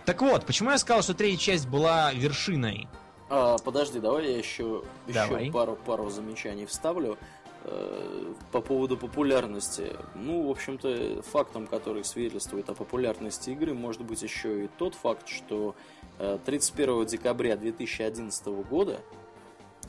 [0.04, 2.88] Так вот, почему я сказал, что третья часть была вершиной?
[3.30, 5.44] А, подожди, давай я еще, давай.
[5.44, 7.16] еще пару, пару замечаний вставлю
[7.64, 9.96] э, по поводу популярности.
[10.14, 15.28] Ну, в общем-то, фактом, который свидетельствует о популярности игры, может быть еще и тот факт,
[15.28, 15.74] что
[16.18, 19.00] 31 э, декабря 2011 года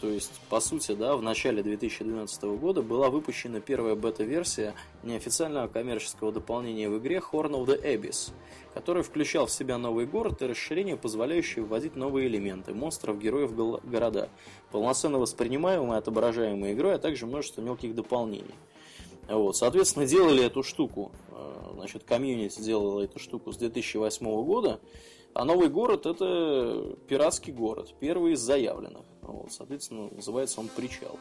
[0.03, 6.33] то есть, по сути, да, в начале 2012 года была выпущена первая бета-версия неофициального коммерческого
[6.33, 8.33] дополнения в игре Horn of the Abyss,
[8.73, 14.27] который включал в себя новый город и расширение, позволяющее вводить новые элементы, монстров, героев, города,
[14.73, 18.55] полноценно воспринимаемые, отображаемые игрой, а также множество мелких дополнений.
[19.29, 24.81] Вот, соответственно, делали эту штуку, э, значит, комьюнити делала эту штуку с 2008 года,
[25.33, 29.05] а новый город это пиратский город, первый из заявленных.
[29.21, 31.17] Вот, соответственно, называется он Причал.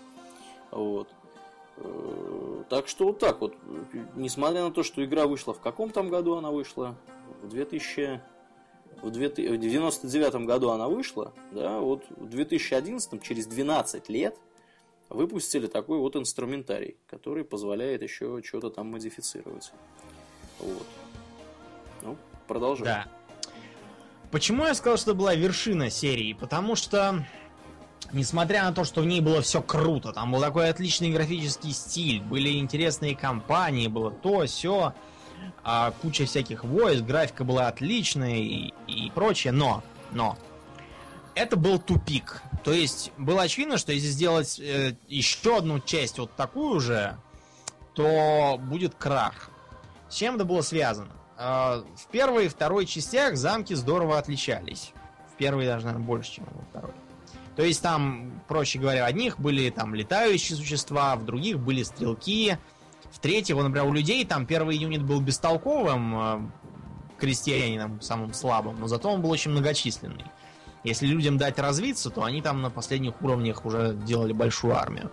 [0.70, 1.08] Вот.
[1.76, 3.54] Э, так что вот так вот.
[4.16, 6.96] Несмотря на то, что игра вышла в каком там году она вышла?
[7.42, 8.20] В 2000...
[9.00, 14.38] В 99 году она вышла, да, вот в 2011, через 12 лет,
[15.08, 19.72] выпустили такой вот инструментарий, который позволяет еще что-то там модифицировать.
[20.60, 20.86] Вот.
[22.02, 23.04] Ну, продолжаем.
[23.04, 23.21] Да.
[24.32, 26.32] Почему я сказал, что была вершина серии?
[26.32, 27.22] Потому что
[28.12, 32.22] несмотря на то, что в ней было все круто, там был такой отличный графический стиль,
[32.22, 34.94] были интересные компании, было то, все.
[35.62, 40.38] а, куча всяких войск, графика была отличная и, и прочее, но, но,
[41.34, 42.42] это был тупик.
[42.64, 47.18] То есть было очевидно, что если сделать э, еще одну часть вот такую же,
[47.92, 49.50] то будет крах.
[50.08, 51.12] С чем это было связано?
[51.42, 54.92] Э, в первой и второй частях замки здорово отличались.
[55.32, 56.94] В первой даже, наверное, больше, чем во второй.
[57.56, 62.56] То есть там, проще говоря, в одних были там летающие существа, в других были стрелки,
[63.10, 66.40] в третьих, например, у людей там первый юнит был бестолковым, э,
[67.18, 70.24] крестьянином самым слабым, но зато он был очень многочисленный.
[70.84, 75.12] Если людям дать развиться, то они там на последних уровнях уже делали большую армию.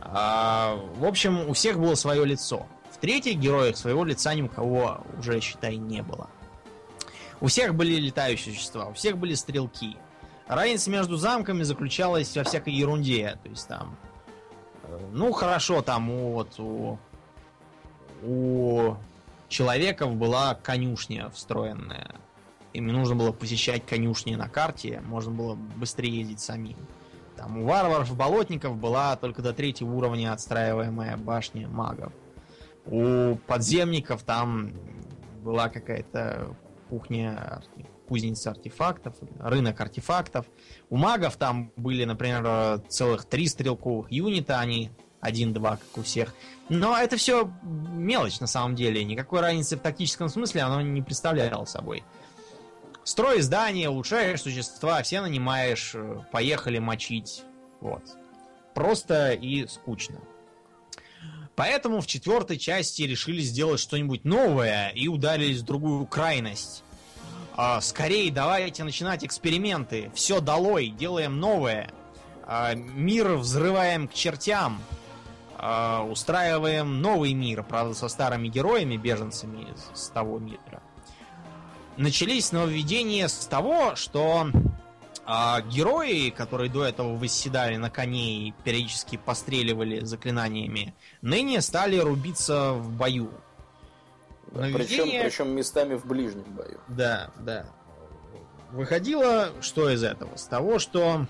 [0.00, 2.66] А, в общем, у всех было свое лицо.
[3.04, 6.30] Третьих героях своего лица ни у кого уже, считай, не было.
[7.38, 9.98] У всех были летающие существа, у всех были стрелки.
[10.46, 13.38] Разница между замками заключалась во всякой ерунде.
[13.42, 13.98] То есть там...
[14.84, 16.98] Э, ну, хорошо, там у, вот, у
[18.22, 18.96] у
[19.48, 22.14] человеков была конюшня встроенная.
[22.72, 26.78] Им нужно было посещать конюшни на карте, можно было быстрее ездить самим.
[27.36, 32.14] Там у варваров болотников была только до третьего уровня отстраиваемая башня магов.
[32.86, 34.72] У подземников там
[35.42, 36.54] была какая-то
[36.88, 37.62] кухня,
[38.08, 40.46] кузница артефактов, рынок артефактов.
[40.90, 46.34] У магов там были, например, целых три стрелковых юнита, они один-два, как у всех.
[46.68, 49.02] Но это все мелочь на самом деле.
[49.04, 52.04] Никакой разницы в тактическом смысле оно не представляло собой.
[53.04, 57.42] Строй здание, улучшаешь существа, все нанимаешь, э, поехали мочить.
[57.80, 58.02] Вот.
[58.74, 60.20] Просто и скучно.
[61.56, 66.82] Поэтому в четвертой части решили сделать что-нибудь новое и ударились в другую крайность.
[67.56, 70.10] А, скорее давайте начинать эксперименты.
[70.14, 71.90] Все долой, делаем новое.
[72.44, 74.80] А, мир взрываем к чертям.
[75.56, 80.82] А, устраиваем новый мир, правда, со старыми героями, беженцами с того мира.
[81.96, 84.48] Начались нововведения с того, что
[85.26, 92.72] а, герои, которые до этого восседали на коне и периодически постреливали заклинаниями, ныне стали рубиться
[92.72, 93.30] в бою.
[94.52, 95.22] Нововведение...
[95.22, 96.78] Причем, причем местами в ближнем бою.
[96.88, 97.66] Да, да.
[98.70, 100.36] Выходило что из этого?
[100.36, 101.26] С того, что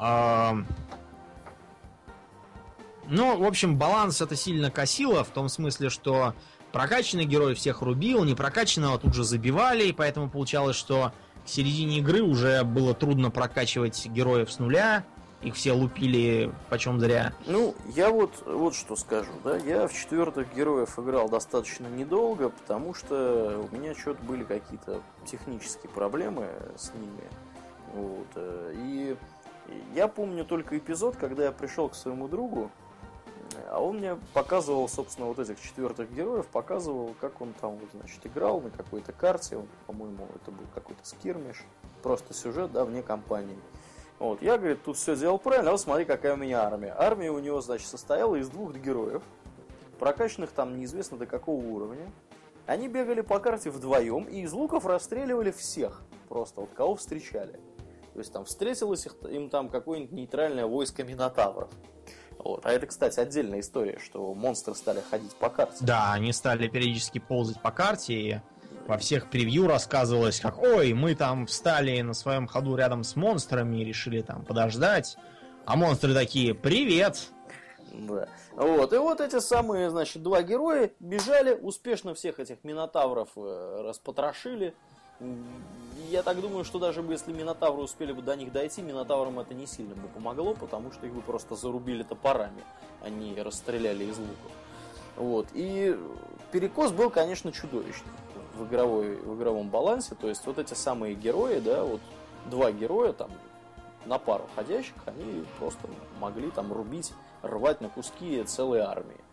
[0.00, 0.52] э,
[3.08, 6.34] ну, в общем, баланс это сильно косило, в том смысле, что
[6.72, 11.12] прокачанный герой всех рубил, не прокачанного тут же забивали, и поэтому получалось, что
[11.46, 15.04] к середине игры уже было трудно прокачивать героев с нуля,
[15.42, 17.32] их все лупили почем зря.
[17.46, 22.94] Ну, я вот, вот что скажу, да, я в четвертых героев играл достаточно недолго, потому
[22.94, 27.22] что у меня что-то были какие-то технические проблемы с ними.
[27.94, 29.16] Вот, э, и
[29.94, 32.72] я помню только эпизод, когда я пришел к своему другу,
[33.70, 38.26] а он мне показывал, собственно, вот этих четвертых героев, показывал, как он там, вот, значит,
[38.26, 39.56] играл на какой-то карте.
[39.56, 41.64] Он, по-моему, это был какой-то скирмиш.
[42.02, 43.58] Просто сюжет, да, вне кампании.
[44.18, 46.94] Вот, я, говорит, тут все сделал правильно, а вот смотри, какая у меня армия.
[46.96, 49.22] Армия у него, значит, состояла из двух героев,
[49.98, 52.10] прокачанных там неизвестно до какого уровня.
[52.66, 56.02] Они бегали по карте вдвоем и из луков расстреливали всех.
[56.28, 57.60] Просто вот кого встречали.
[58.12, 61.68] То есть там встретилось их, им там какое-нибудь нейтральное войско Минотавров.
[62.38, 62.64] Вот.
[62.64, 65.78] А это, кстати, отдельная история, что монстры стали ходить по карте.
[65.80, 68.40] Да, они стали периодически ползать по карте, и
[68.86, 73.80] во всех превью рассказывалось, как «Ой, мы там встали на своем ходу рядом с монстрами
[73.80, 75.16] и решили там подождать».
[75.64, 77.28] А монстры такие «Привет!»
[77.92, 78.28] Да.
[78.52, 78.92] Вот.
[78.92, 84.74] И вот эти самые, значит, два героя бежали, успешно всех этих минотавров э, распотрошили.
[86.10, 89.66] Я так думаю, что даже если Минотавры успели бы до них дойти, Минотаврам это не
[89.66, 92.62] сильно бы помогло, потому что их бы просто зарубили топорами,
[93.02, 94.52] они расстреляли из луков.
[95.16, 95.48] Вот.
[95.54, 95.98] И
[96.52, 98.12] перекос был, конечно, чудовищный
[98.56, 100.14] в, игровой, в игровом балансе.
[100.14, 102.00] То есть вот эти самые герои, да, вот
[102.50, 103.30] два героя там
[104.04, 105.88] на пару ходящих, они просто
[106.20, 109.25] могли там рубить, рвать на куски целые армии.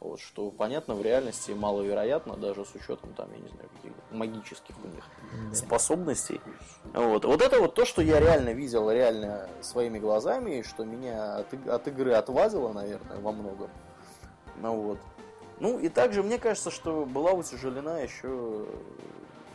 [0.00, 4.74] Вот, что, понятно, в реальности маловероятно, даже с учетом, там, я не знаю, каких магических
[4.84, 5.04] у них
[5.50, 5.54] да.
[5.56, 6.40] способностей.
[6.94, 7.24] Вот.
[7.24, 11.52] вот это вот то, что я реально видел, реально своими глазами, и что меня от,
[11.66, 13.70] от игры отвадило, наверное, во многом.
[14.56, 14.98] Ну вот.
[15.58, 18.66] Ну и также мне кажется, что была утяжелена еще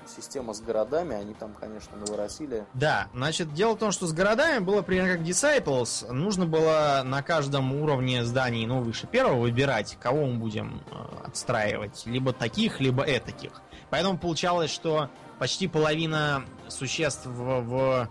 [0.09, 2.65] система с городами, они там, конечно, наворосили.
[2.73, 6.11] Да, значит, дело в том, что с городами было примерно как Disciples.
[6.11, 12.03] Нужно было на каждом уровне зданий, ну, выше первого, выбирать, кого мы будем э, отстраивать.
[12.05, 13.61] Либо таких, либо этаких.
[13.89, 18.09] Поэтому получалось, что почти половина существ в, в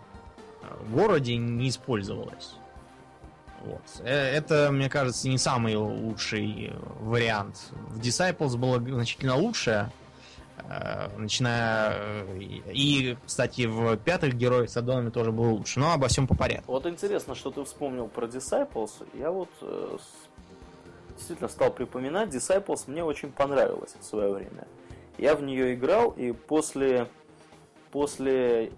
[0.91, 2.57] городе не использовалась.
[3.65, 3.83] Вот.
[4.01, 7.71] Э, это, мне кажется, не самый лучший вариант.
[7.89, 10.02] В Disciples было значительно лучше, э,
[11.17, 12.25] начиная...
[12.25, 16.73] Э, и, кстати, в пятых героях Содомами тоже было лучше, но обо всем по порядку.
[16.73, 19.07] Вот интересно, что ты вспомнил про Disciples.
[19.15, 19.51] Я вот
[21.17, 22.31] действительно стал припоминать.
[22.31, 24.67] Disciples мне очень понравилась в свое время.
[25.19, 27.09] Я в нее играл, и после,
[27.91, 28.73] после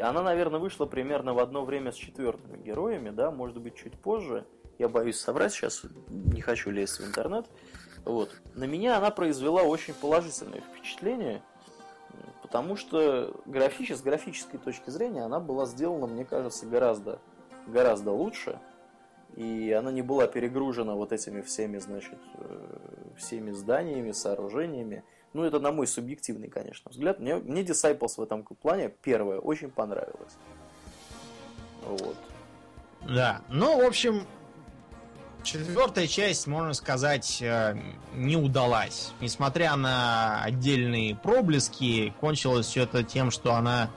[0.00, 4.46] она, наверное, вышла примерно в одно время с четвертыми героями, да, может быть, чуть позже.
[4.78, 7.46] Я боюсь соврать сейчас, не хочу лезть в интернет.
[8.04, 8.30] Вот.
[8.54, 11.42] На меня она произвела очень положительное впечатление,
[12.42, 17.18] потому что графически, с графической точки зрения она была сделана, мне кажется, гораздо,
[17.66, 18.60] гораздо лучше.
[19.36, 22.76] И она не была перегружена вот этими всеми, значит, э,
[23.16, 25.02] всеми зданиями, сооружениями.
[25.32, 27.18] Ну, это на мой субъективный, конечно, взгляд.
[27.18, 30.36] Мне, мне Disciples в этом плане первое очень понравилось.
[31.84, 32.16] Вот.
[33.02, 34.24] Да, ну, в общем,
[35.44, 37.76] четвертая часть, можно сказать, э,
[38.14, 39.12] не удалась.
[39.20, 43.90] Несмотря на отдельные проблески, кончилось все это тем, что она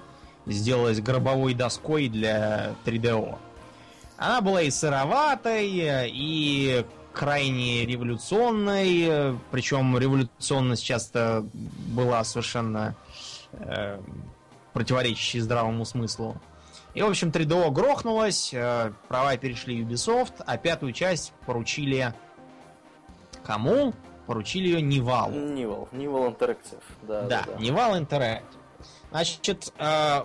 [0.45, 3.37] сделалась гробовой доской для 3DO.
[4.17, 5.67] Она была и сыроватой,
[6.11, 12.95] и крайне революционной, причем революционность часто была совершенно
[13.53, 13.99] э,
[14.73, 16.39] противоречащей здравому смыслу.
[16.97, 22.11] И, в общем, 3DO грохнулась, э, права перешли Ubisoft, а пятую часть поручили
[23.45, 23.93] кому?
[24.25, 25.35] Поручили ее Нивалу.
[25.35, 27.21] Нивал, Нивал Interactive, да.
[27.21, 28.41] Да, да, Нивал Interactive.
[29.11, 30.23] Значит, э,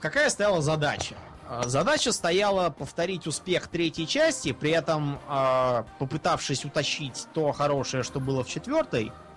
[0.00, 1.14] какая стояла задача?
[1.48, 8.18] А, задача стояла повторить успех третьей части, при этом э, попытавшись утащить то хорошее, что
[8.18, 9.27] было в четвертой, э,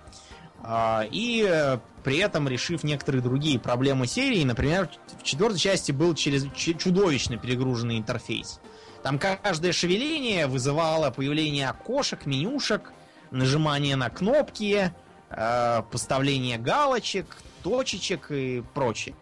[1.11, 4.43] и э, при этом решив некоторые другие проблемы серии.
[4.43, 8.59] Например, в четвертой части был через чудовищно перегруженный интерфейс.
[9.03, 12.93] Там каждое шевеление вызывало появление окошек, менюшек,
[13.31, 14.93] нажимание на кнопки,
[15.29, 17.25] э, поставление галочек,
[17.63, 19.15] точечек и прочее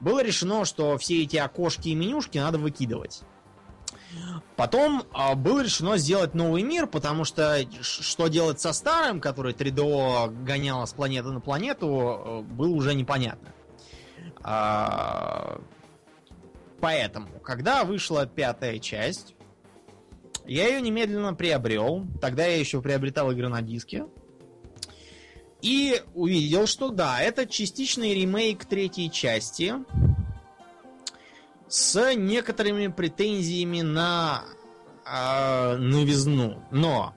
[0.00, 3.22] было решено, что все эти окошки и менюшки надо выкидывать.
[4.56, 10.44] Потом э, было решено сделать новый мир, потому что что делать со старым, который 3DO
[10.44, 13.52] гоняло с планеты на планету, э, было уже непонятно.
[14.42, 15.60] А,
[16.80, 19.34] поэтому, когда вышла пятая часть,
[20.46, 22.06] я ее немедленно приобрел.
[22.20, 24.06] Тогда я еще приобретал игры на диске.
[25.62, 29.74] И увидел, что да, это частичный ремейк третьей части
[31.68, 34.44] с некоторыми претензиями на
[35.04, 36.62] э, новизну.
[36.70, 37.14] Но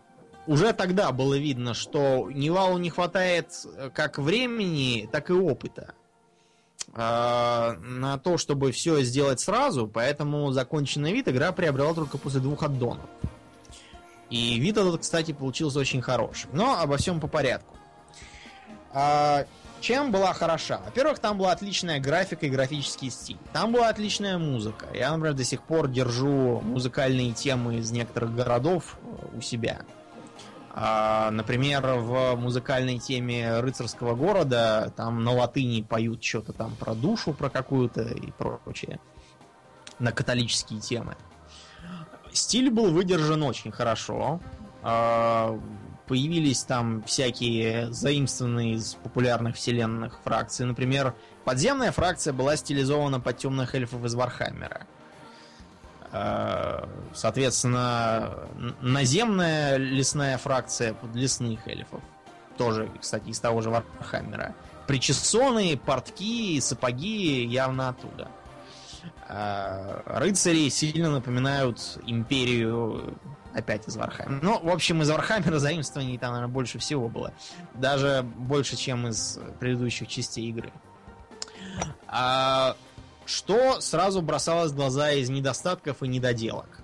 [0.48, 3.52] уже тогда было видно, что Невалу не хватает
[3.94, 5.94] как времени, так и опыта
[6.94, 12.64] э, на то, чтобы все сделать сразу, поэтому законченный вид игра приобрела только после двух
[12.64, 13.10] аддонов.
[14.30, 16.50] И вид этот, кстати, получился очень хороший.
[16.54, 17.76] Но обо всем по порядку.
[18.92, 19.46] А,
[19.82, 20.82] чем была хороша?
[20.86, 23.38] Во-первых, там была отличная графика и графический стиль.
[23.54, 24.88] Там была отличная музыка.
[24.94, 29.82] Я, например, до сих пор держу музыкальные темы из некоторых городов э, у себя.
[30.72, 37.34] А, например, в музыкальной теме рыцарского города там на латыни поют что-то там про душу,
[37.34, 39.00] про какую-то и прочее.
[39.98, 41.18] На католические темы.
[42.32, 44.40] Стиль был выдержан очень хорошо.
[46.10, 50.66] Появились там всякие заимствованные из популярных вселенных фракций.
[50.66, 51.14] Например,
[51.46, 54.88] подземная фракция была стилизована под темных эльфов из Вархаммера.
[56.12, 58.34] Э, соответственно,
[58.82, 62.02] наземная лесная фракция под лесных эльфов.
[62.58, 64.56] Тоже, кстати, из того же Вархаммера.
[64.88, 68.30] Причесоны, портки, сапоги явно оттуда.
[69.28, 73.18] Э, рыцари сильно напоминают империю
[73.54, 74.40] Опять из Вархаммера.
[74.44, 77.34] Ну, в общем, из Вархаммера заимствований там, наверное, больше всего было.
[77.74, 80.72] Даже больше, чем из предыдущих частей игры.
[82.08, 82.76] А,
[83.26, 86.82] что сразу бросалось в глаза из недостатков и недоделок?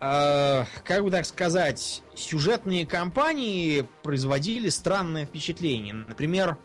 [0.00, 5.94] А, как бы так сказать, сюжетные кампании производили странное впечатление.
[5.94, 6.58] Например,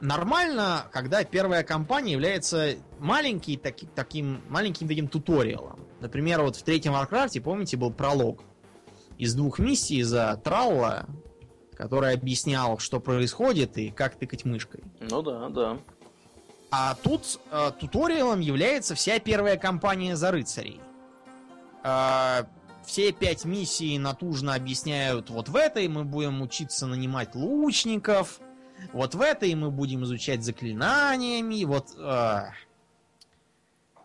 [0.00, 5.80] нормально, когда первая кампания является маленький, таки, таким, маленьким таким туториалом.
[6.00, 8.42] Например, вот в третьем Варкрафте, помните, был пролог
[9.16, 11.06] из двух миссий за Тралла,
[11.76, 14.84] который объяснял, что происходит и как тыкать мышкой.
[15.00, 15.78] Ну да, да.
[16.70, 20.80] А тут э, туториалом является вся первая кампания за рыцарей.
[21.82, 22.44] Э,
[22.84, 28.40] все пять миссий натужно объясняют, вот в этой мы будем учиться нанимать лучников,
[28.92, 31.88] вот в этой мы будем изучать заклинаниями, вот...
[31.98, 32.50] Э,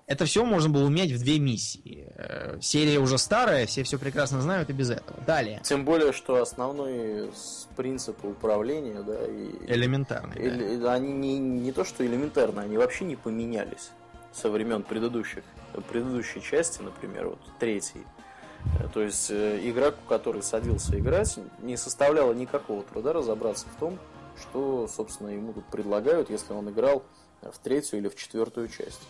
[0.06, 2.08] это все можно было уметь в две миссии.
[2.16, 5.20] Э, серия уже старая, все все прекрасно знают и без этого.
[5.26, 5.62] Далее.
[5.64, 7.32] Тем более, что основные
[7.76, 9.72] принципы управления, да, и...
[9.72, 10.78] Элементарные, Эле...
[10.78, 10.94] да.
[10.94, 13.92] Они не, не то, что элементарно, они вообще не поменялись
[14.34, 15.44] со времен предыдущих,
[15.90, 18.04] предыдущей части, например, вот третьей.
[18.80, 23.98] Э, то есть э, игроку, который садился играть, не составляло никакого труда разобраться в том,
[24.40, 27.04] что, собственно, ему тут предлагают, если он играл
[27.42, 29.02] в третью или в четвертую часть.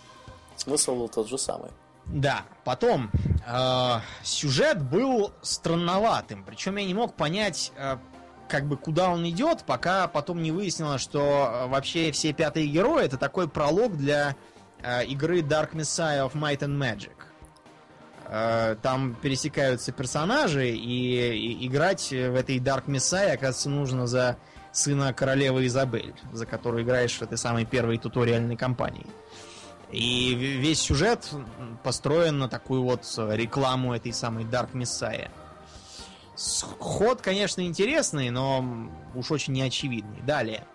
[0.55, 1.71] Смысл был тот же самый.
[2.05, 3.09] Да, потом
[3.47, 7.97] э, сюжет был странноватым, причем я не мог понять, э,
[8.49, 13.05] как бы куда он идет, пока потом не выяснилось, что э, вообще все пятые герои
[13.05, 14.35] это такой пролог для
[14.81, 17.15] э, игры Dark Messiah of Might and Magic.
[18.27, 24.37] Э, там пересекаются персонажи, и, и играть в этой Dark Messiah, оказывается, нужно за
[24.73, 29.05] сына королевы Изабель, за которую играешь в этой самой первой туториальной кампании.
[29.91, 31.29] И весь сюжет
[31.83, 35.29] построен на такую вот рекламу этой самой Dark Messiah.
[36.79, 40.21] Ход, конечно, интересный, но уж очень неочевидный.
[40.23, 40.65] Далее.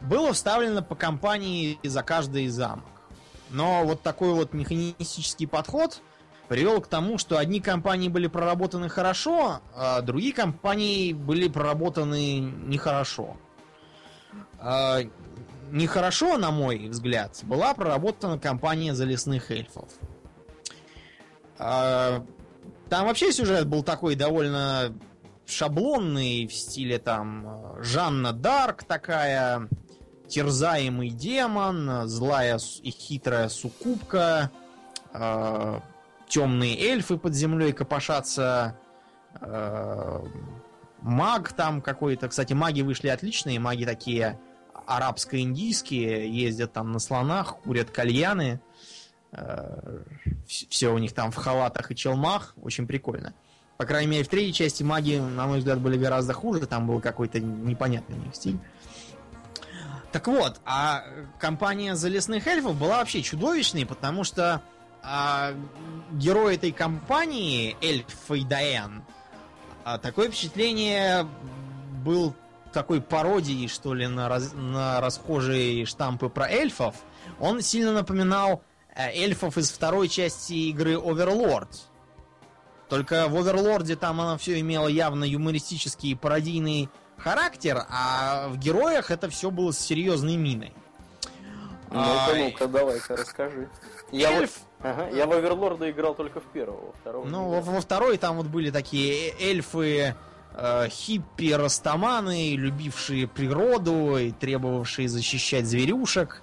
[0.00, 2.86] Было вставлено по компании за каждый замок.
[3.50, 6.00] Но вот такой вот механистический подход
[6.48, 13.36] привел к тому, что одни компании были проработаны хорошо, а другие компании были проработаны нехорошо.
[14.58, 15.00] А,
[15.70, 19.88] нехорошо, на мой взгляд, была проработана компания за лесных эльфов.
[21.58, 22.24] А,
[22.88, 24.94] там вообще сюжет был такой довольно
[25.46, 29.68] шаблонный в стиле там Жанна Дарк такая,
[30.28, 34.50] терзаемый демон, злая и хитрая суккубка,
[35.12, 35.80] э,
[36.28, 38.78] темные эльфы под землей копошатся,
[39.40, 40.20] э,
[41.00, 42.28] маг там какой-то.
[42.28, 44.38] Кстати, маги вышли отличные, маги такие
[44.86, 48.60] арабско-индийские, ездят там на слонах, курят кальяны.
[49.32, 50.02] Э,
[50.46, 52.54] все у них там в халатах и челмах.
[52.60, 53.34] Очень прикольно.
[53.76, 56.66] По крайней мере, в третьей части маги, на мой взгляд, были гораздо хуже.
[56.66, 58.58] Там был какой-то непонятный у них стиль.
[60.12, 61.04] Так вот, а
[61.38, 64.62] компания залесных эльфов была вообще чудовищной, потому что
[65.06, 65.54] а,
[66.12, 69.04] герой этой компании, эльф Фейдаэн,
[69.84, 71.28] а, такое впечатление
[72.04, 72.34] был
[72.72, 76.96] такой пародией, что ли, на, раз, на расхожие штампы про эльфов.
[77.40, 78.62] Он сильно напоминал
[78.94, 81.68] э, эльфов из второй части игры Overlord.
[82.88, 89.10] Только в Оверлорде там она все имела явно юмористический и пародийный характер, а в героях
[89.10, 90.74] это все было с серьезной миной.
[91.90, 93.70] Ну-ка, ну-ка, давай-ка расскажи.
[94.12, 94.58] Я Эльф...
[94.82, 97.26] ага, я в Оверлорда играл только в первого, второго.
[97.26, 100.14] Ну, во, во второй там вот были такие эльфы,
[100.54, 106.42] э, хиппи, растаманы, любившие природу и требовавшие защищать зверюшек.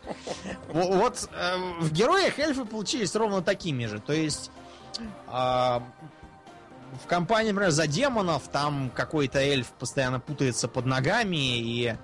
[0.70, 4.00] Вот э, в героях эльфы получились ровно такими же.
[4.00, 4.52] То есть
[5.28, 5.84] а,
[7.04, 11.96] в компании, например, за демонов там какой-то эльф постоянно путается под ногами и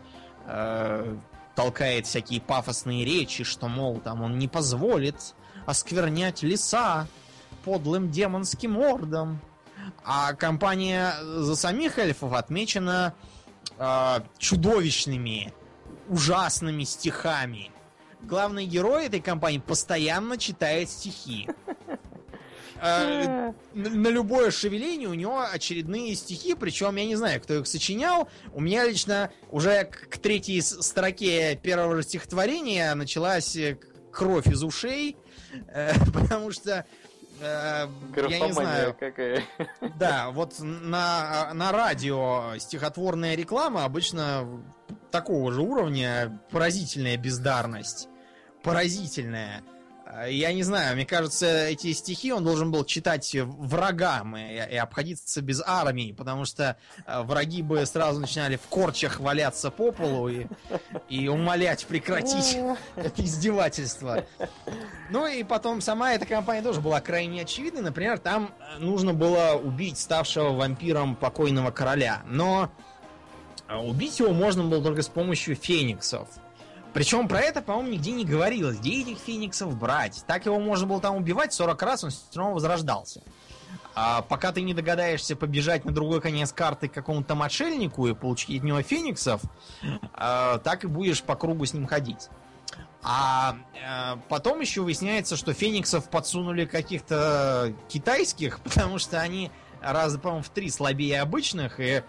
[0.47, 1.15] э,
[1.55, 5.35] толкает всякие пафосные речи, что, мол, там он не позволит
[5.69, 7.07] осквернять леса
[7.63, 9.39] подлым демонским ордом.
[10.03, 13.13] А компания за самих эльфов отмечена
[13.77, 15.53] э, чудовищными,
[16.07, 17.71] ужасными стихами.
[18.21, 21.47] Главный герой этой компании постоянно читает стихи.
[22.81, 28.29] Э, на любое шевеление у него очередные стихи, причем я не знаю, кто их сочинял.
[28.53, 33.77] У меня лично уже к третьей строке первого же стихотворения началась э,
[34.11, 35.17] кровь из ушей,
[36.13, 36.85] потому что
[37.41, 37.87] я
[38.39, 38.95] не знаю.
[38.99, 39.43] какая.
[39.99, 44.45] Да, вот на, на радио стихотворная реклама обычно
[45.11, 48.07] такого же уровня, поразительная бездарность.
[48.63, 49.63] Поразительная.
[50.27, 55.41] Я не знаю, мне кажется, эти стихи он должен был читать врагам и, и обходиться
[55.41, 60.47] без армии, потому что а, враги бы сразу начинали в корчах валяться по полу и,
[61.09, 62.57] и умолять прекратить
[62.95, 64.25] это издевательство.
[65.11, 67.83] Ну и потом сама эта компания тоже была крайне очевидной.
[67.83, 72.23] Например, там нужно было убить ставшего вампиром покойного короля.
[72.25, 72.71] Но
[73.67, 76.27] а, убить его можно было только с помощью фениксов.
[76.93, 78.77] Причем про это, по-моему, нигде не говорилось.
[78.77, 80.23] Где этих фениксов брать?
[80.27, 83.21] Так его можно было там убивать 40 раз, он все равно возрождался.
[83.95, 88.57] А пока ты не догадаешься побежать на другой конец карты к какому-то мошеннику и получить
[88.57, 89.41] от него фениксов,
[89.83, 92.29] э, так и будешь по кругу с ним ходить.
[93.01, 100.43] А э, потом еще выясняется, что фениксов подсунули каких-то китайских, потому что они раза, по-моему,
[100.43, 102.03] в три слабее обычных, и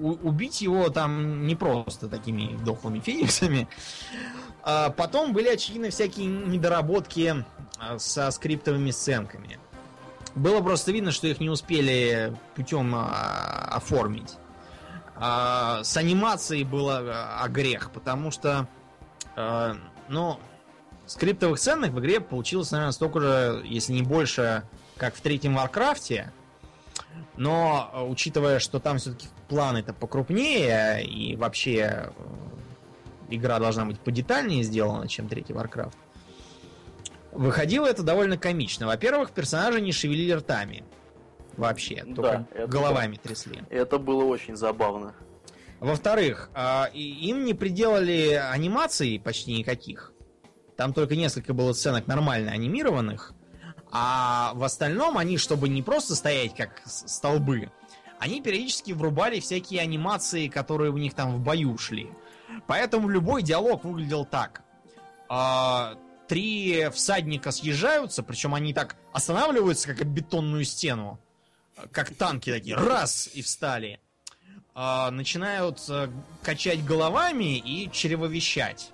[0.00, 3.68] убить его там не просто такими дохлыми фениксами.
[4.62, 7.44] А потом были очевидно всякие недоработки
[7.78, 9.58] а, со скриптовыми сценками.
[10.34, 14.36] Было просто видно, что их не успели путем а, оформить.
[15.16, 17.02] А, с анимацией было
[17.42, 18.66] а, грех, потому что,
[19.36, 19.76] а,
[20.08, 20.40] ну,
[21.06, 24.64] скриптовых сценок в игре получилось, наверное, столько же, если не больше,
[24.96, 26.32] как в третьем Варкрафте.
[27.36, 32.10] Но, а, учитывая, что там все-таки планы-то покрупнее, и вообще э,
[33.28, 35.94] игра должна быть подетальнее сделана, чем третий Warcraft,
[37.32, 38.86] выходило это довольно комично.
[38.86, 40.84] Во-первых, персонажи не шевелили ртами.
[41.56, 43.28] Вообще, только это головами да.
[43.28, 43.60] трясли.
[43.70, 45.14] Это было очень забавно.
[45.80, 46.50] Во-вторых,
[46.92, 50.12] и- им не приделали анимаций почти никаких.
[50.76, 53.34] Там только несколько было сценок нормально анимированных.
[53.96, 57.70] А в остальном они, чтобы не просто стоять как столбы,
[58.18, 62.10] они периодически врубали всякие анимации, которые у них там в бою шли.
[62.66, 64.62] Поэтому любой диалог выглядел так.
[65.28, 71.20] А, три всадника съезжаются, причем они так останавливаются, как бетонную стену.
[71.92, 72.74] Как танки такие.
[72.74, 73.30] Раз!
[73.32, 74.00] И встали.
[74.74, 76.08] А, начинают э,
[76.42, 78.90] качать головами и чревовещать.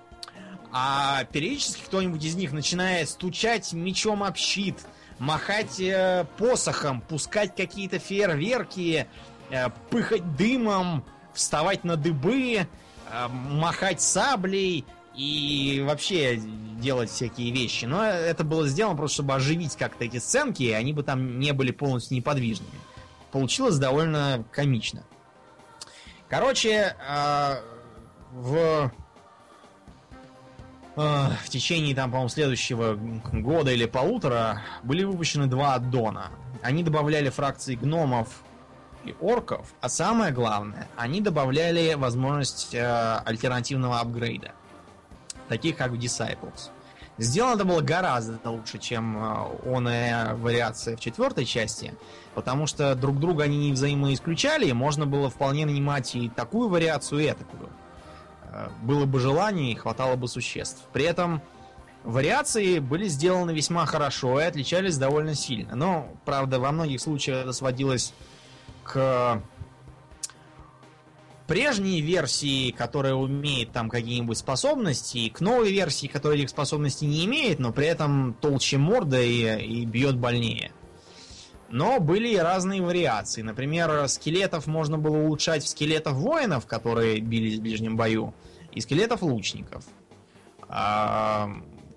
[0.71, 4.77] А периодически кто-нибудь из них начинает стучать мечом об щит,
[5.19, 9.07] махать э, посохом, пускать какие-то фейерверки,
[9.49, 11.03] э, пыхать дымом,
[11.33, 12.67] вставать на дыбы,
[13.11, 16.37] э, махать саблей и вообще
[16.79, 17.83] делать всякие вещи.
[17.83, 21.51] Но это было сделано просто, чтобы оживить как-то эти сценки, и они бы там не
[21.51, 22.79] были полностью неподвижными.
[23.31, 25.03] Получилось довольно комично.
[26.29, 27.61] Короче, э,
[28.31, 28.91] в
[30.95, 36.31] в течение там, по-моему, следующего года или полутора были выпущены два аддона.
[36.61, 38.43] Они добавляли фракции гномов
[39.05, 44.51] и орков, а самое главное, они добавляли возможность э, альтернативного апгрейда,
[45.47, 46.69] таких как в Disciples.
[47.17, 51.95] Сделано это было гораздо лучше, чем э, оная вариация в четвертой части,
[52.35, 57.21] потому что друг друга они не взаимоисключали, и можно было вполне нанимать и такую вариацию,
[57.21, 57.69] и такую.
[58.51, 60.83] Э, Было бы желание, и хватало бы существ.
[60.93, 61.41] При этом
[62.03, 65.75] вариации были сделаны весьма хорошо и отличались довольно сильно.
[65.75, 68.13] Но, правда, во многих случаях это сводилось
[68.83, 69.41] к
[71.47, 77.25] прежней версии, которая умеет там какие-нибудь способности, и к новой версии, которая этих способностей не
[77.25, 80.71] имеет, но при этом толще морда и, и бьет больнее.
[81.71, 83.41] Но были и разные вариации.
[83.41, 88.33] Например, скелетов можно было улучшать в скелетов воинов, которые бились в ближнем бою,
[88.71, 89.85] и скелетов лучников.
[90.67, 91.49] А,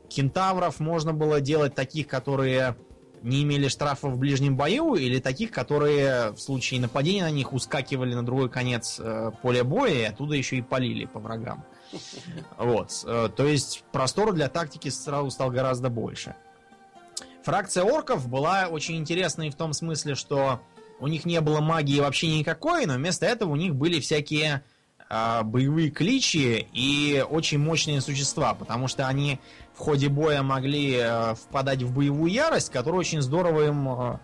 [0.09, 2.77] кентавров можно было делать таких, которые
[3.23, 8.15] не имели штрафов в ближнем бою, или таких, которые в случае нападения на них ускакивали
[8.15, 11.65] на другой конец э, поля боя и оттуда еще и полили по врагам.
[12.59, 13.03] Вот.
[13.07, 16.37] э, То есть простор для тактики сразу стал гораздо больше.
[17.45, 20.61] Фракция орков была очень интересной в том смысле, что
[20.99, 24.63] у них не было магии вообще никакой, но вместо этого у них были всякие
[25.11, 29.39] а, боевые кличи и очень мощные существа, потому что они
[29.75, 34.19] в ходе боя могли э, впадать в боевую ярость, которая очень здорово им э,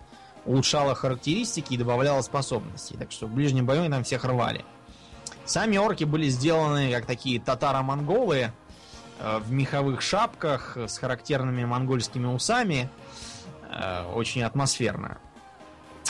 [0.47, 2.97] улучшала характеристики и добавляла способностей.
[2.97, 4.65] Так что в ближнем бою они там всех рвали.
[5.45, 8.53] Сами орки были сделаны как такие татаро-монголы э,
[9.21, 12.91] в меховых шапках с характерными монгольскими усами.
[13.71, 15.19] Э, Очень атмосферно.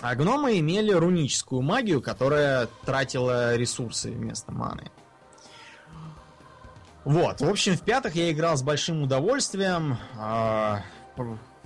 [0.03, 4.91] А гномы имели руническую магию, которая тратила ресурсы вместо маны.
[7.05, 9.99] Вот, в общем, в пятых я играл с большим удовольствием.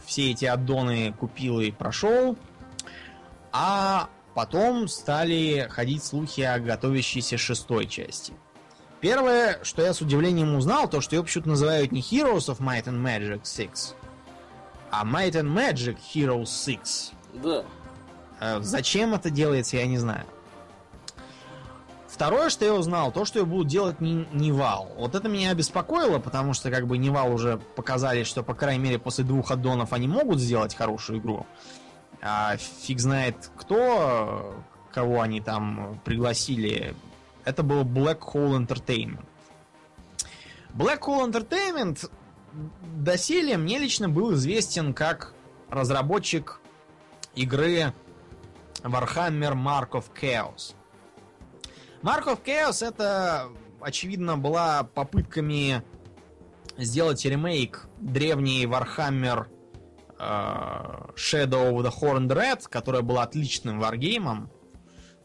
[0.04, 2.36] Все эти аддоны купил и прошел.
[3.52, 8.32] А потом стали ходить слухи о готовящейся шестой части.
[9.04, 12.84] Первое, что я с удивлением узнал, то, что ее почему-то называют не Heroes of Might
[12.84, 13.94] and Magic 6,
[14.90, 17.12] а Might and Magic Heroes 6.
[17.34, 17.64] Да.
[18.40, 20.24] Э, Зачем это делается, я не знаю.
[22.08, 24.90] Второе, что я узнал, то, что ее будут делать не, Nival.
[24.96, 28.98] Вот это меня обеспокоило, потому что как бы Nival уже показали, что, по крайней мере,
[28.98, 31.44] после двух аддонов они могут сделать хорошую игру.
[32.22, 34.54] А фиг знает кто,
[34.90, 36.94] кого они там пригласили.
[37.44, 39.24] Это был Black Hole Entertainment.
[40.72, 42.10] Black Hole Entertainment
[42.96, 45.34] доселе мне лично был известен как
[45.68, 46.60] разработчик
[47.34, 47.92] игры
[48.82, 50.74] Warhammer Mark of Chaos.
[52.02, 53.48] Mark of Chaos это,
[53.80, 55.82] очевидно, была попытками
[56.76, 59.46] сделать ремейк древней Warhammer
[60.18, 60.22] э,
[61.16, 64.50] Shadow of the Horned Red, которая была отличным варгеймом.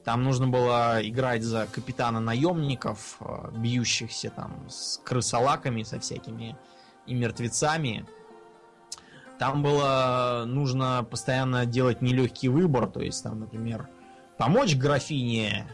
[0.09, 6.57] Там нужно было играть за капитана наемников, э, бьющихся там с крысолаками, со всякими
[7.05, 8.07] и мертвецами.
[9.37, 13.87] Там было нужно постоянно делать нелегкий выбор, то есть там, например,
[14.39, 15.67] помочь графине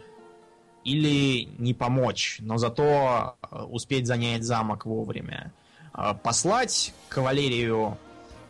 [0.84, 5.54] или не помочь, но зато э, успеть занять замок вовремя.
[5.94, 7.98] Э, послать кавалерию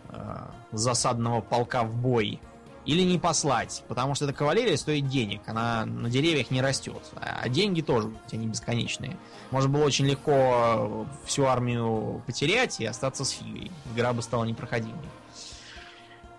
[0.09, 2.39] э, засадного полка в бой
[2.85, 7.47] или не послать, потому что эта кавалерия стоит денег, она на деревьях не растет, а
[7.49, 9.17] деньги тоже тебя не бесконечные.
[9.51, 13.71] Можно было очень легко всю армию потерять и остаться с фигой.
[13.93, 14.95] Игра бы стала непроходимой.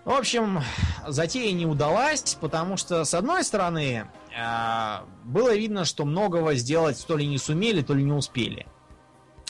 [0.05, 0.61] В общем,
[1.05, 7.17] затея не удалась, потому что, с одной стороны, э, было видно, что многого сделать то
[7.17, 8.65] ли не сумели, то ли не успели.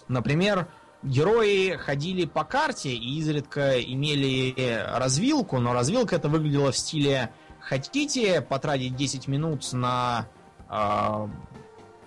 [0.08, 0.68] Например,
[1.08, 4.54] герои ходили по карте и изредка имели
[4.94, 7.32] развилку, но развилка это выглядела в стиле
[7.68, 10.28] хотите потратить 10 минут на
[10.70, 11.28] э,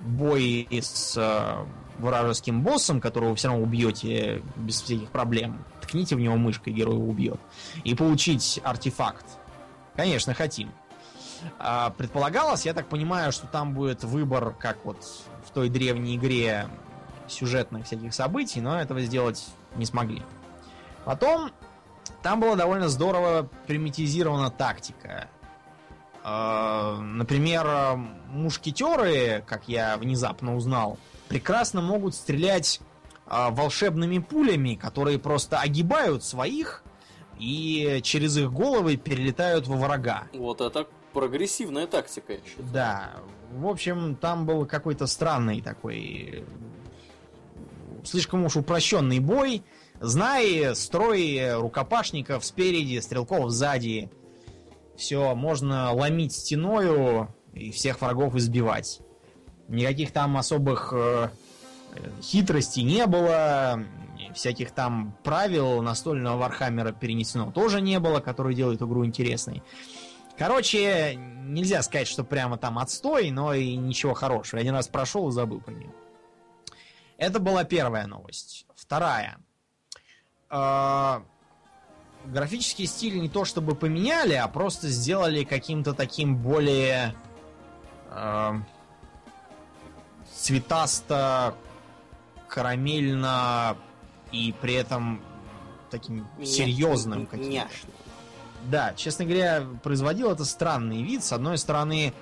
[0.00, 1.66] бой с э,
[1.98, 5.64] вражеским боссом, которого вы все равно убьете без всяких проблем.
[5.82, 7.40] Ткните в него мышкой, герой его убьет.
[7.84, 9.26] И получить артефакт.
[9.96, 10.70] Конечно, хотим.
[11.58, 15.04] А, предполагалось, я так понимаю, что там будет выбор, как вот
[15.46, 16.68] в той древней игре
[17.30, 20.22] сюжетных всяких событий, но этого сделать не смогли.
[21.04, 21.50] Потом
[22.22, 25.28] там была довольно здорово примитизирована тактика.
[26.22, 27.96] А, например,
[28.28, 32.80] мушкетеры, как я внезапно узнал, прекрасно могут стрелять
[33.26, 36.82] а, волшебными пулями, которые просто огибают своих
[37.38, 40.24] и через их головы перелетают во врага.
[40.34, 42.68] Вот это прогрессивная тактика, я считаю.
[42.72, 43.12] Да.
[43.52, 46.44] В общем, там был какой-то странный такой
[48.04, 49.62] слишком уж упрощенный бой.
[50.00, 54.10] Знай, строй рукопашников спереди, стрелков сзади.
[54.96, 59.00] Все, можно ломить стеною и всех врагов избивать.
[59.68, 61.30] Никаких там особых э,
[62.22, 63.84] хитростей не было,
[64.34, 69.62] всяких там правил настольного Вархаммера перенесено тоже не было, которые делают игру интересной.
[70.38, 74.58] Короче, нельзя сказать, что прямо там отстой, но и ничего хорошего.
[74.58, 75.90] Я один раз прошел и забыл по нее.
[77.20, 78.64] Это была первая новость.
[78.74, 79.36] Вторая.
[80.48, 81.20] Э,
[82.24, 87.14] графический стиль не то чтобы поменяли, а просто сделали каким-то таким более
[88.10, 88.52] э,
[90.34, 91.54] цветасто,
[92.48, 93.76] карамельно
[94.32, 95.22] и при этом
[95.90, 96.46] таким Ня...
[96.46, 97.68] серьезным каким-то.
[98.64, 101.22] Да, честно говоря, производил это странный вид.
[101.22, 102.14] С одной стороны,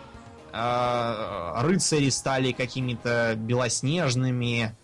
[0.52, 4.74] э, рыцари стали какими-то белоснежными,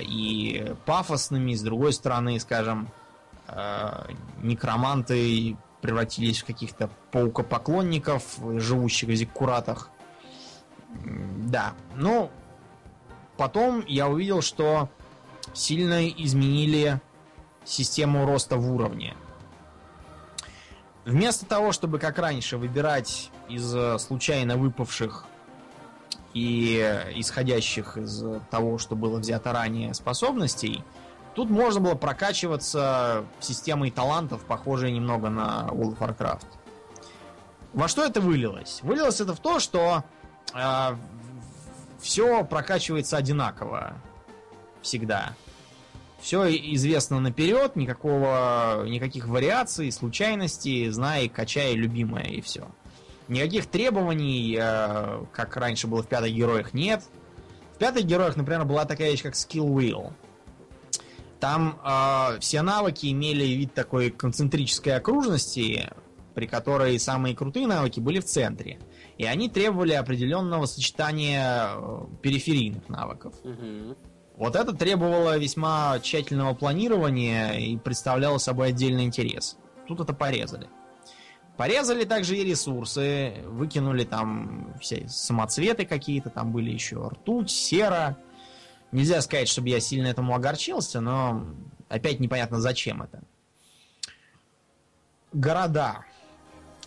[0.00, 2.88] и пафосными, с другой стороны, скажем,
[3.48, 4.08] э,
[4.42, 9.90] некроманты превратились в каких-то паукопоклонников, живущих в зиккуратах.
[11.04, 12.30] Да, ну,
[13.36, 14.88] потом я увидел, что
[15.52, 17.00] сильно изменили
[17.64, 19.14] систему роста в уровне.
[21.04, 25.24] Вместо того, чтобы как раньше выбирать из э, случайно выпавших
[26.36, 26.76] и
[27.14, 30.84] исходящих из того, что было взято ранее способностей,
[31.34, 36.44] тут можно было прокачиваться системой талантов, похожей немного на World of Warcraft.
[37.72, 38.80] Во что это вылилось?
[38.82, 40.04] Вылилось это в то, что
[40.54, 40.96] э,
[42.00, 43.94] все прокачивается одинаково
[44.82, 45.32] всегда.
[46.20, 52.68] Все известно наперед, никакого, никаких вариаций, случайностей, знай, качай, любимое и все.
[53.28, 57.02] Никаких требований, э, как раньше было в пятых героях, нет.
[57.74, 60.12] В пятых героях, например, была такая вещь, как skill wheel.
[61.40, 65.90] Там э, все навыки имели вид такой концентрической окружности,
[66.34, 68.78] при которой самые крутые навыки были в центре.
[69.18, 73.34] И они требовали определенного сочетания э, периферийных навыков.
[73.42, 73.96] Угу.
[74.36, 79.56] Вот это требовало весьма тщательного планирования и представляло собой отдельный интерес.
[79.88, 80.68] Тут это порезали.
[81.56, 88.18] Порезали также и ресурсы, выкинули там все самоцветы какие-то, там были еще ртуть, сера.
[88.92, 91.46] Нельзя сказать, чтобы я сильно этому огорчился, но
[91.88, 93.22] опять непонятно, зачем это.
[95.32, 96.04] Города.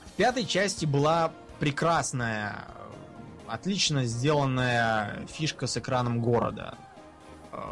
[0.06, 2.66] В пятой части была прекрасная,
[3.48, 6.78] отлично сделанная фишка с экраном города.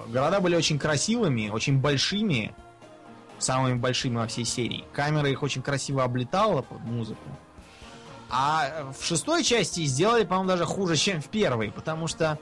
[0.07, 2.55] Города были очень красивыми, очень большими,
[3.39, 4.85] самыми большими во всей серии.
[4.93, 7.29] Камера их очень красиво облетала под музыку.
[8.29, 12.37] А в шестой части сделали, по-моему, даже хуже, чем в первой, потому что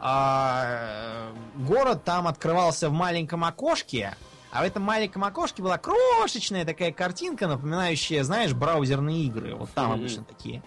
[0.00, 4.16] а, город там открывался в маленьком окошке,
[4.50, 9.54] а в этом маленьком окошке была крошечная такая картинка, напоминающая, знаешь, браузерные игры.
[9.54, 9.94] Вот там mm-hmm.
[9.94, 10.62] обычно такие.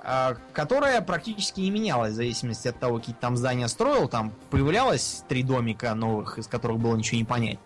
[0.00, 4.08] а, которая практически не менялась в зависимости от того, какие там здания строил.
[4.08, 7.58] Там появлялось три домика новых, из которых было ничего не понять.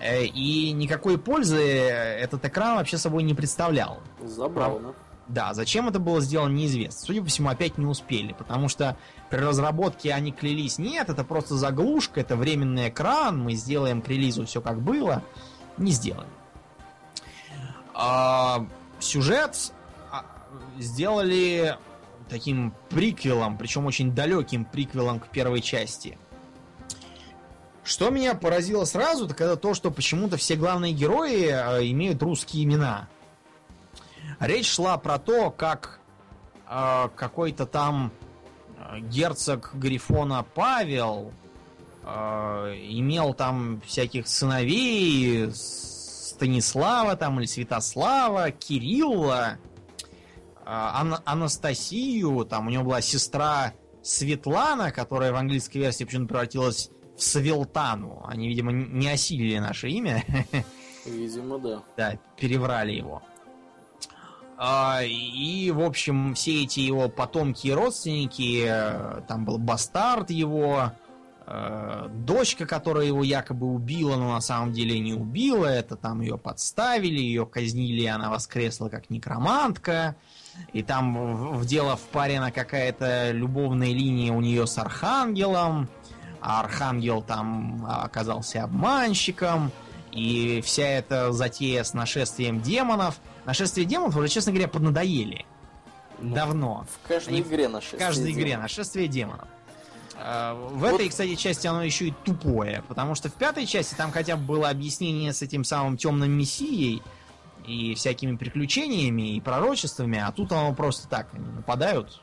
[0.00, 4.00] Э, и никакой пользы этот экран вообще собой не представлял.
[4.22, 4.94] Забавно.
[5.28, 7.00] Да, зачем это было сделано, неизвестно.
[7.06, 8.98] Судя по всему, опять не успели, потому что
[9.30, 14.44] при разработке они клялись, нет, это просто заглушка, это временный экран, мы сделаем к релизу
[14.44, 15.22] все как было.
[15.78, 16.28] Не сделали.
[17.94, 18.66] А,
[19.00, 19.72] сюжет
[20.12, 20.24] а,
[20.78, 21.78] сделали
[22.28, 26.18] таким приквелом, причем очень далеким приквелом к первой части.
[27.84, 32.64] Что меня поразило сразу, так это то, что почему-то все главные герои э, имеют русские
[32.64, 33.08] имена.
[34.40, 36.00] Речь шла про то, как
[36.68, 38.10] э, какой-то там
[38.78, 41.32] э, герцог Грифона Павел
[42.02, 42.08] э,
[42.88, 49.58] имел там всяких сыновей Станислава там или Святослава, Кирилла,
[50.56, 56.90] э, Ан- Анастасию, там у него была сестра Светлана, которая в английской версии почему-то превратилась
[57.16, 58.22] в Савелтану.
[58.26, 60.24] Они, видимо, не осилили наше имя.
[61.06, 61.82] Видимо, да.
[61.96, 63.22] Да, переврали его.
[64.56, 70.92] А, и, в общем, все эти его потомки и родственники, э, там был бастард его,
[71.46, 76.38] э, дочка, которая его якобы убила, но на самом деле не убила, это там ее
[76.38, 80.14] подставили, ее казнили, она воскресла как некромантка,
[80.72, 85.88] и там в, в дело впарена какая-то любовная линия у нее с Архангелом,
[86.44, 89.72] а Архангел там оказался обманщиком,
[90.12, 95.44] и вся эта затея с нашествием демонов– Нашествие демонов уже, честно говоря, поднадоели.
[96.18, 96.86] Ну, Давно.
[96.90, 97.40] В каждой Они...
[97.40, 98.40] игре нашествие В каждой демонов.
[98.40, 99.48] игре нашествие демонов.
[100.16, 100.94] А, в вот.
[100.94, 104.44] этой, кстати, части оно еще и тупое, потому что в пятой части там хотя бы
[104.44, 107.02] было объяснение с этим самым темным мессией
[107.66, 112.22] и всякими приключениями и пророчествами, а тут оно просто так, они нападают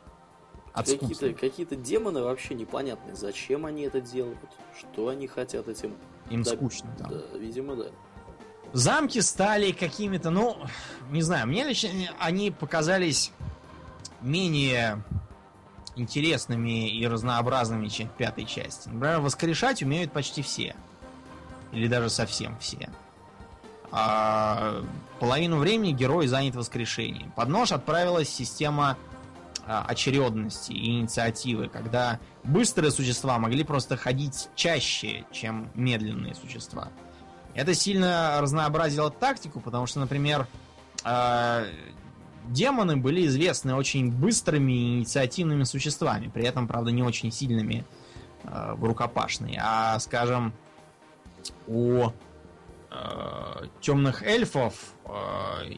[0.73, 3.15] Какие-то какие демоны вообще непонятные.
[3.15, 4.37] Зачем они это делают?
[4.77, 5.95] Что они хотят этим?
[6.29, 7.07] Им да, скучно, да.
[7.09, 7.87] Да, видимо, да.
[8.73, 10.55] Замки стали какими-то, ну,
[11.09, 13.31] не знаю, мне лично они показались
[14.21, 15.03] менее
[15.97, 18.87] интересными и разнообразными, чем в пятой части.
[18.87, 20.75] Например, воскрешать умеют почти все.
[21.73, 22.89] Или даже совсем все.
[23.91, 24.83] А
[25.19, 27.31] половину времени герой занят воскрешением.
[27.31, 28.97] Под нож отправилась система
[29.79, 36.89] очередности и инициативы, когда быстрые существа могли просто ходить чаще, чем медленные существа.
[37.53, 40.47] Это сильно разнообразило тактику, потому что, например,
[41.03, 41.65] э,
[42.47, 47.85] демоны были известны очень быстрыми и инициативными существами, при этом, правда, не очень сильными
[48.43, 49.57] э, в рукопашной.
[49.61, 50.53] А, скажем,
[51.67, 52.09] у
[52.89, 55.11] э, темных эльфов э,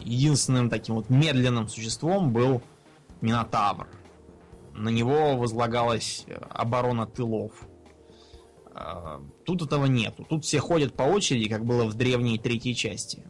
[0.02, 2.62] единственным таким вот медленным существом был
[3.24, 3.88] Минотавр.
[4.74, 7.54] На него возлагалась оборона тылов.
[8.76, 10.26] А, тут этого нету.
[10.30, 13.24] Тут все ходят по очереди, как было в древней третьей части.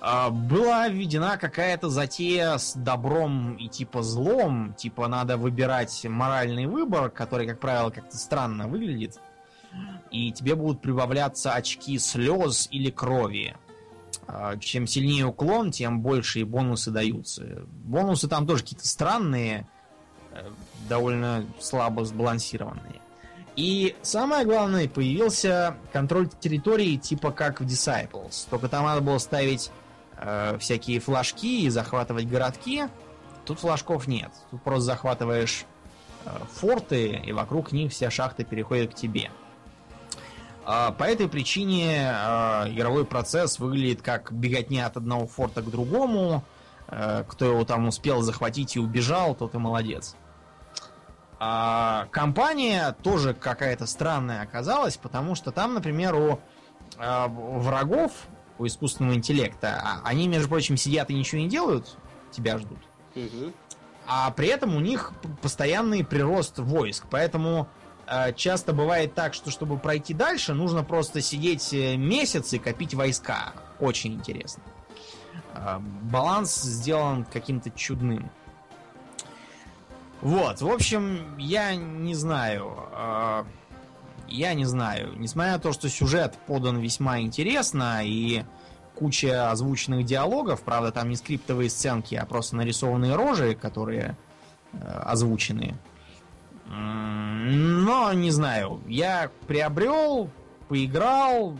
[0.00, 4.74] А, была введена какая-то затея с добром и типа злом.
[4.74, 9.20] Типа надо выбирать моральный выбор, который, как правило, как-то странно выглядит.
[10.10, 13.56] И тебе будут прибавляться очки слез или крови.
[14.26, 17.64] А, чем сильнее уклон, тем больше и бонусы даются.
[17.84, 19.66] Бонусы там тоже какие-то странные,
[20.32, 20.48] э,
[20.88, 23.00] довольно слабо сбалансированные.
[23.56, 28.46] И самое главное, появился контроль территории типа как в Disciples.
[28.48, 29.70] Только там надо было ставить
[30.16, 32.84] э, всякие флажки и захватывать городки.
[33.44, 34.30] Тут флажков нет.
[34.50, 35.64] Тут просто захватываешь
[36.24, 39.24] э, форты, и вокруг них вся шахта переходит к тебе.
[39.24, 39.49] Э,
[40.98, 46.44] по этой причине э, игровой процесс выглядит как беготня от одного форта к другому.
[46.90, 50.16] Э, кто его там успел захватить и убежал, тот и молодец.
[51.38, 56.40] А компания тоже какая-то странная оказалась, потому что там, например, у
[56.98, 58.12] э, врагов,
[58.58, 61.96] у искусственного интеллекта, а, они, между прочим, сидят и ничего не делают,
[62.30, 62.78] тебя ждут.
[63.14, 63.52] Угу.
[64.06, 67.68] А при этом у них постоянный прирост войск, поэтому
[68.36, 73.52] часто бывает так, что чтобы пройти дальше, нужно просто сидеть э, месяц и копить войска.
[73.78, 74.62] Очень интересно.
[75.54, 78.30] Э, баланс сделан каким-то чудным.
[80.22, 82.88] Вот, в общем, я не знаю.
[82.92, 83.44] Э,
[84.28, 85.14] я не знаю.
[85.16, 88.44] Несмотря на то, что сюжет подан весьма интересно и
[88.94, 94.16] куча озвученных диалогов, правда, там не скриптовые сценки, а просто нарисованные рожи, которые
[94.72, 95.76] э, озвучены.
[97.42, 98.80] Но не знаю.
[98.86, 100.30] Я приобрел,
[100.68, 101.56] поиграл,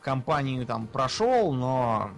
[0.00, 2.10] компанию там прошел, но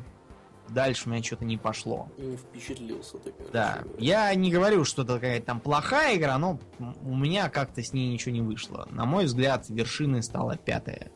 [0.68, 2.08] дальше у меня что-то не пошло.
[2.16, 3.84] Не впечатлился ты, Да.
[3.98, 6.58] Я не говорю, что это какая-то там плохая игра, но
[7.02, 8.88] у меня как-то с ней ничего не вышло.
[8.90, 11.10] На мой взгляд, вершиной стала пятая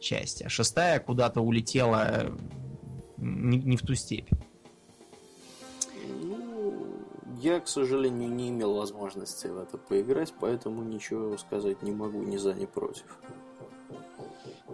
[0.00, 2.32] часть, а шестая куда-то улетела
[3.18, 4.30] не, не в ту степь.
[7.40, 12.36] Я, к сожалению, не имел возможности в это поиграть, поэтому ничего сказать не могу ни
[12.36, 13.04] за, ни против.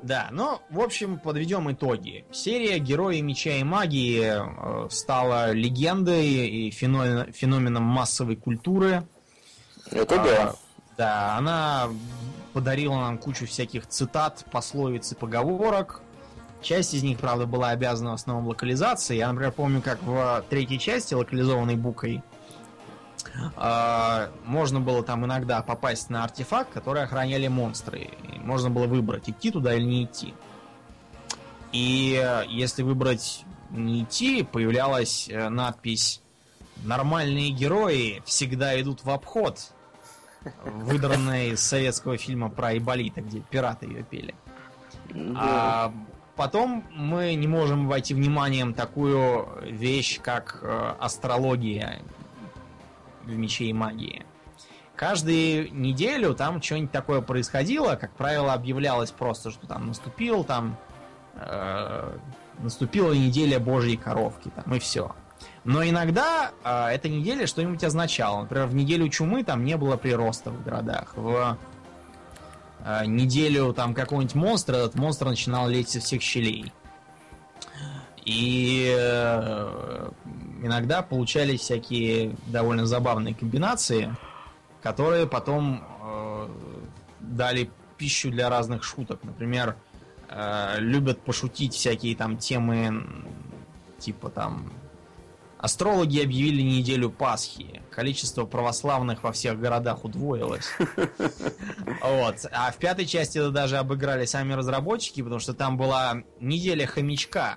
[0.02, 2.24] Да, ну, в общем, подведем итоги.
[2.32, 9.06] Серия Герои Меча и Магии э, стала легендой и феномен, феноменом массовой культуры.
[9.92, 10.42] Это да.
[10.42, 10.54] А,
[10.96, 11.88] да, она
[12.52, 16.02] подарила нам кучу всяких цитат, пословиц и поговорок.
[16.62, 19.16] Часть из них, правда, была обязана в основном локализации.
[19.16, 22.22] Я, например, помню, как в третьей части, локализованной букой,
[24.44, 28.10] можно было там иногда попасть на артефакт, который охраняли монстры.
[28.32, 30.34] И можно было выбрать, идти туда или не идти.
[31.72, 36.22] И э, если выбрать не идти, появлялась э, надпись
[36.84, 39.58] «Нормальные герои всегда идут в обход»,
[40.64, 44.34] выдранная из советского фильма про Айболита, где пираты ее пели.
[45.34, 45.92] А
[46.36, 52.00] потом мы не можем войти вниманием такую вещь, как э, астрология
[53.26, 54.24] в мече и магии.
[54.94, 60.78] Каждую неделю там что-нибудь такое происходило, как правило, объявлялось просто, что там наступил там
[61.34, 62.16] э,
[62.58, 65.14] наступила неделя Божьей коровки, там и все.
[65.64, 68.42] Но иногда э, эта неделя что-нибудь означала.
[68.42, 71.12] Например, в неделю чумы там не было прироста в городах.
[71.16, 71.58] В
[72.80, 76.72] э, неделю там какого-нибудь монстра, этот монстр начинал лезть из всех щелей.
[78.24, 80.10] И э,
[80.62, 84.14] иногда получались всякие довольно забавные комбинации,
[84.82, 86.48] которые потом э,
[87.20, 89.24] дали пищу для разных шуток.
[89.24, 89.76] Например,
[90.28, 93.04] э, любят пошутить всякие там темы
[93.98, 94.70] типа там
[95.58, 97.82] Астрологи объявили неделю Пасхи.
[97.90, 100.68] Количество православных во всех городах удвоилось.
[102.02, 102.46] Вот.
[102.52, 107.56] А в пятой части это даже обыграли сами разработчики, потому что там была неделя хомячка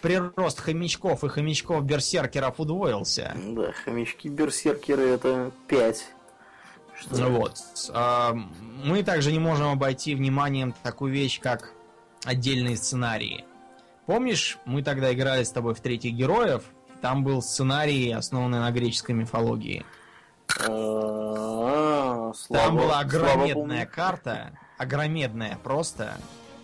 [0.00, 3.34] прирост хомячков и хомячков-берсеркеров удвоился.
[3.36, 6.06] Да, хомячки-берсеркеры это 5.
[7.00, 7.26] Что?
[7.28, 7.56] Вот.
[7.92, 8.34] А,
[8.84, 11.72] мы также не можем обойти вниманием такую вещь, как
[12.24, 13.44] отдельные сценарии.
[14.06, 16.64] Помнишь, мы тогда играли с тобой в третьих героев,
[17.00, 19.84] там был сценарий, основанный на греческой мифологии.
[20.68, 26.14] А, Там была огромедная карта, огромедная просто,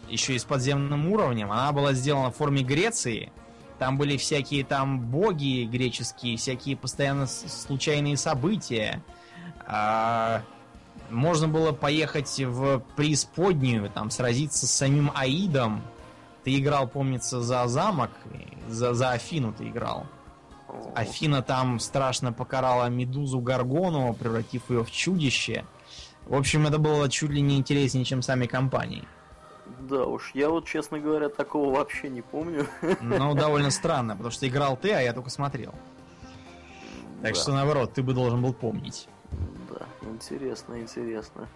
[0.08, 1.52] еще и с подземным уровнем.
[1.52, 3.32] Она была сделана в форме Греции.
[3.78, 9.02] Там были всякие там боги греческие, всякие постоянно случайные события.
[9.66, 10.42] А,
[11.10, 15.82] можно было поехать в преисподнюю, там сразиться с самим Аидом.
[16.44, 18.10] Ты играл, помнится, за замок,
[18.68, 20.06] за, за Афину ты играл.
[20.94, 25.64] Афина там страшно покарала Медузу Гаргону, превратив ее в чудище.
[26.26, 29.04] В общем, это было чуть ли не интереснее, чем сами компании.
[29.88, 32.66] Да уж, я вот, честно говоря, такого вообще не помню.
[33.00, 35.74] Ну, довольно странно, потому что играл ты, а я только смотрел.
[37.22, 37.40] Так да.
[37.40, 39.08] что, наоборот, ты бы должен был помнить.
[39.70, 41.48] Да, интересно, интересно.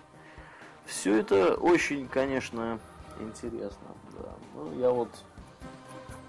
[0.85, 2.78] Все это очень, конечно,
[3.18, 3.89] интересно.
[4.18, 4.33] Да.
[4.55, 5.11] Ну, я вот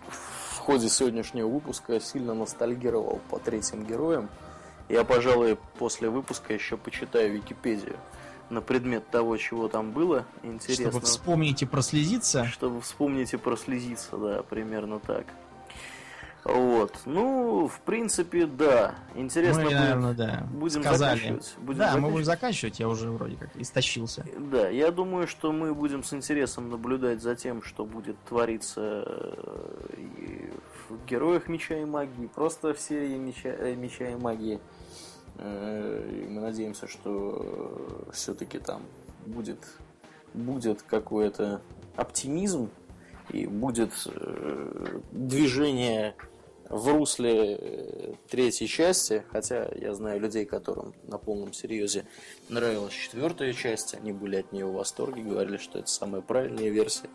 [0.08, 4.30] в ходе сегодняшнего выпуска сильно ностальгировал по третьим героям.
[4.89, 7.97] Я, пожалуй, после выпуска еще почитаю Википедию
[8.52, 10.26] на предмет того, чего там было.
[10.43, 10.91] Интересно.
[10.91, 12.45] Чтобы вспомнить и прослезиться?
[12.45, 15.26] Чтобы вспомнить и прослезиться, да, примерно так.
[16.43, 17.02] Вот.
[17.06, 18.95] Ну, в принципе, да.
[19.16, 19.80] Интересно мы, будет.
[19.80, 20.47] наверное, да.
[20.52, 21.20] Будем Сказали.
[21.20, 21.54] заканчивать.
[21.60, 22.04] Будем да, заканчивать.
[22.04, 24.26] мы будем заканчивать, я уже вроде как истощился.
[24.38, 29.93] Да, я думаю, что мы будем с интересом наблюдать за тем, что будет твориться э,
[30.18, 30.52] и
[30.89, 34.60] в Героях Меча и Магии, просто в серии Меча, э, Меча и Магии.
[35.38, 38.84] Э, и мы надеемся, что все-таки там
[39.26, 39.60] будет,
[40.34, 41.62] будет какой-то
[41.96, 42.70] оптимизм
[43.30, 43.92] и будет
[45.12, 46.16] движение
[46.72, 52.06] в русле э, третьей части, хотя я знаю людей, которым на полном серьезе
[52.48, 57.10] нравилась четвертая часть, они были от нее в восторге, говорили, что это самая правильная версия.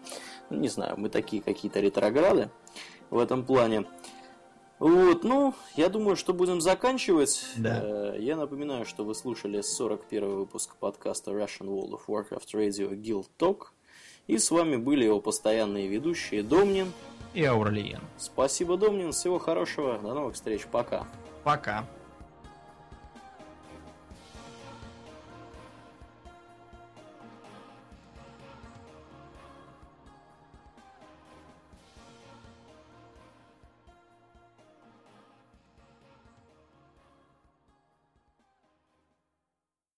[0.51, 2.51] Ну, не знаю, мы такие какие-то ретрограды
[3.09, 3.87] в этом плане.
[4.79, 7.47] Вот, ну, я думаю, что будем заканчивать.
[7.57, 7.81] Да.
[7.83, 13.27] Э, я напоминаю, что вы слушали 41 выпуск подкаста Russian World of Warcraft Radio Guild
[13.39, 13.69] Talk.
[14.27, 16.93] И с вами были его постоянные ведущие Домнин
[17.33, 18.01] и Аурлиен.
[18.19, 19.13] Спасибо, Домнин.
[19.13, 19.99] Всего хорошего.
[19.99, 20.67] До новых встреч.
[20.67, 21.07] Пока.
[21.45, 21.87] Пока.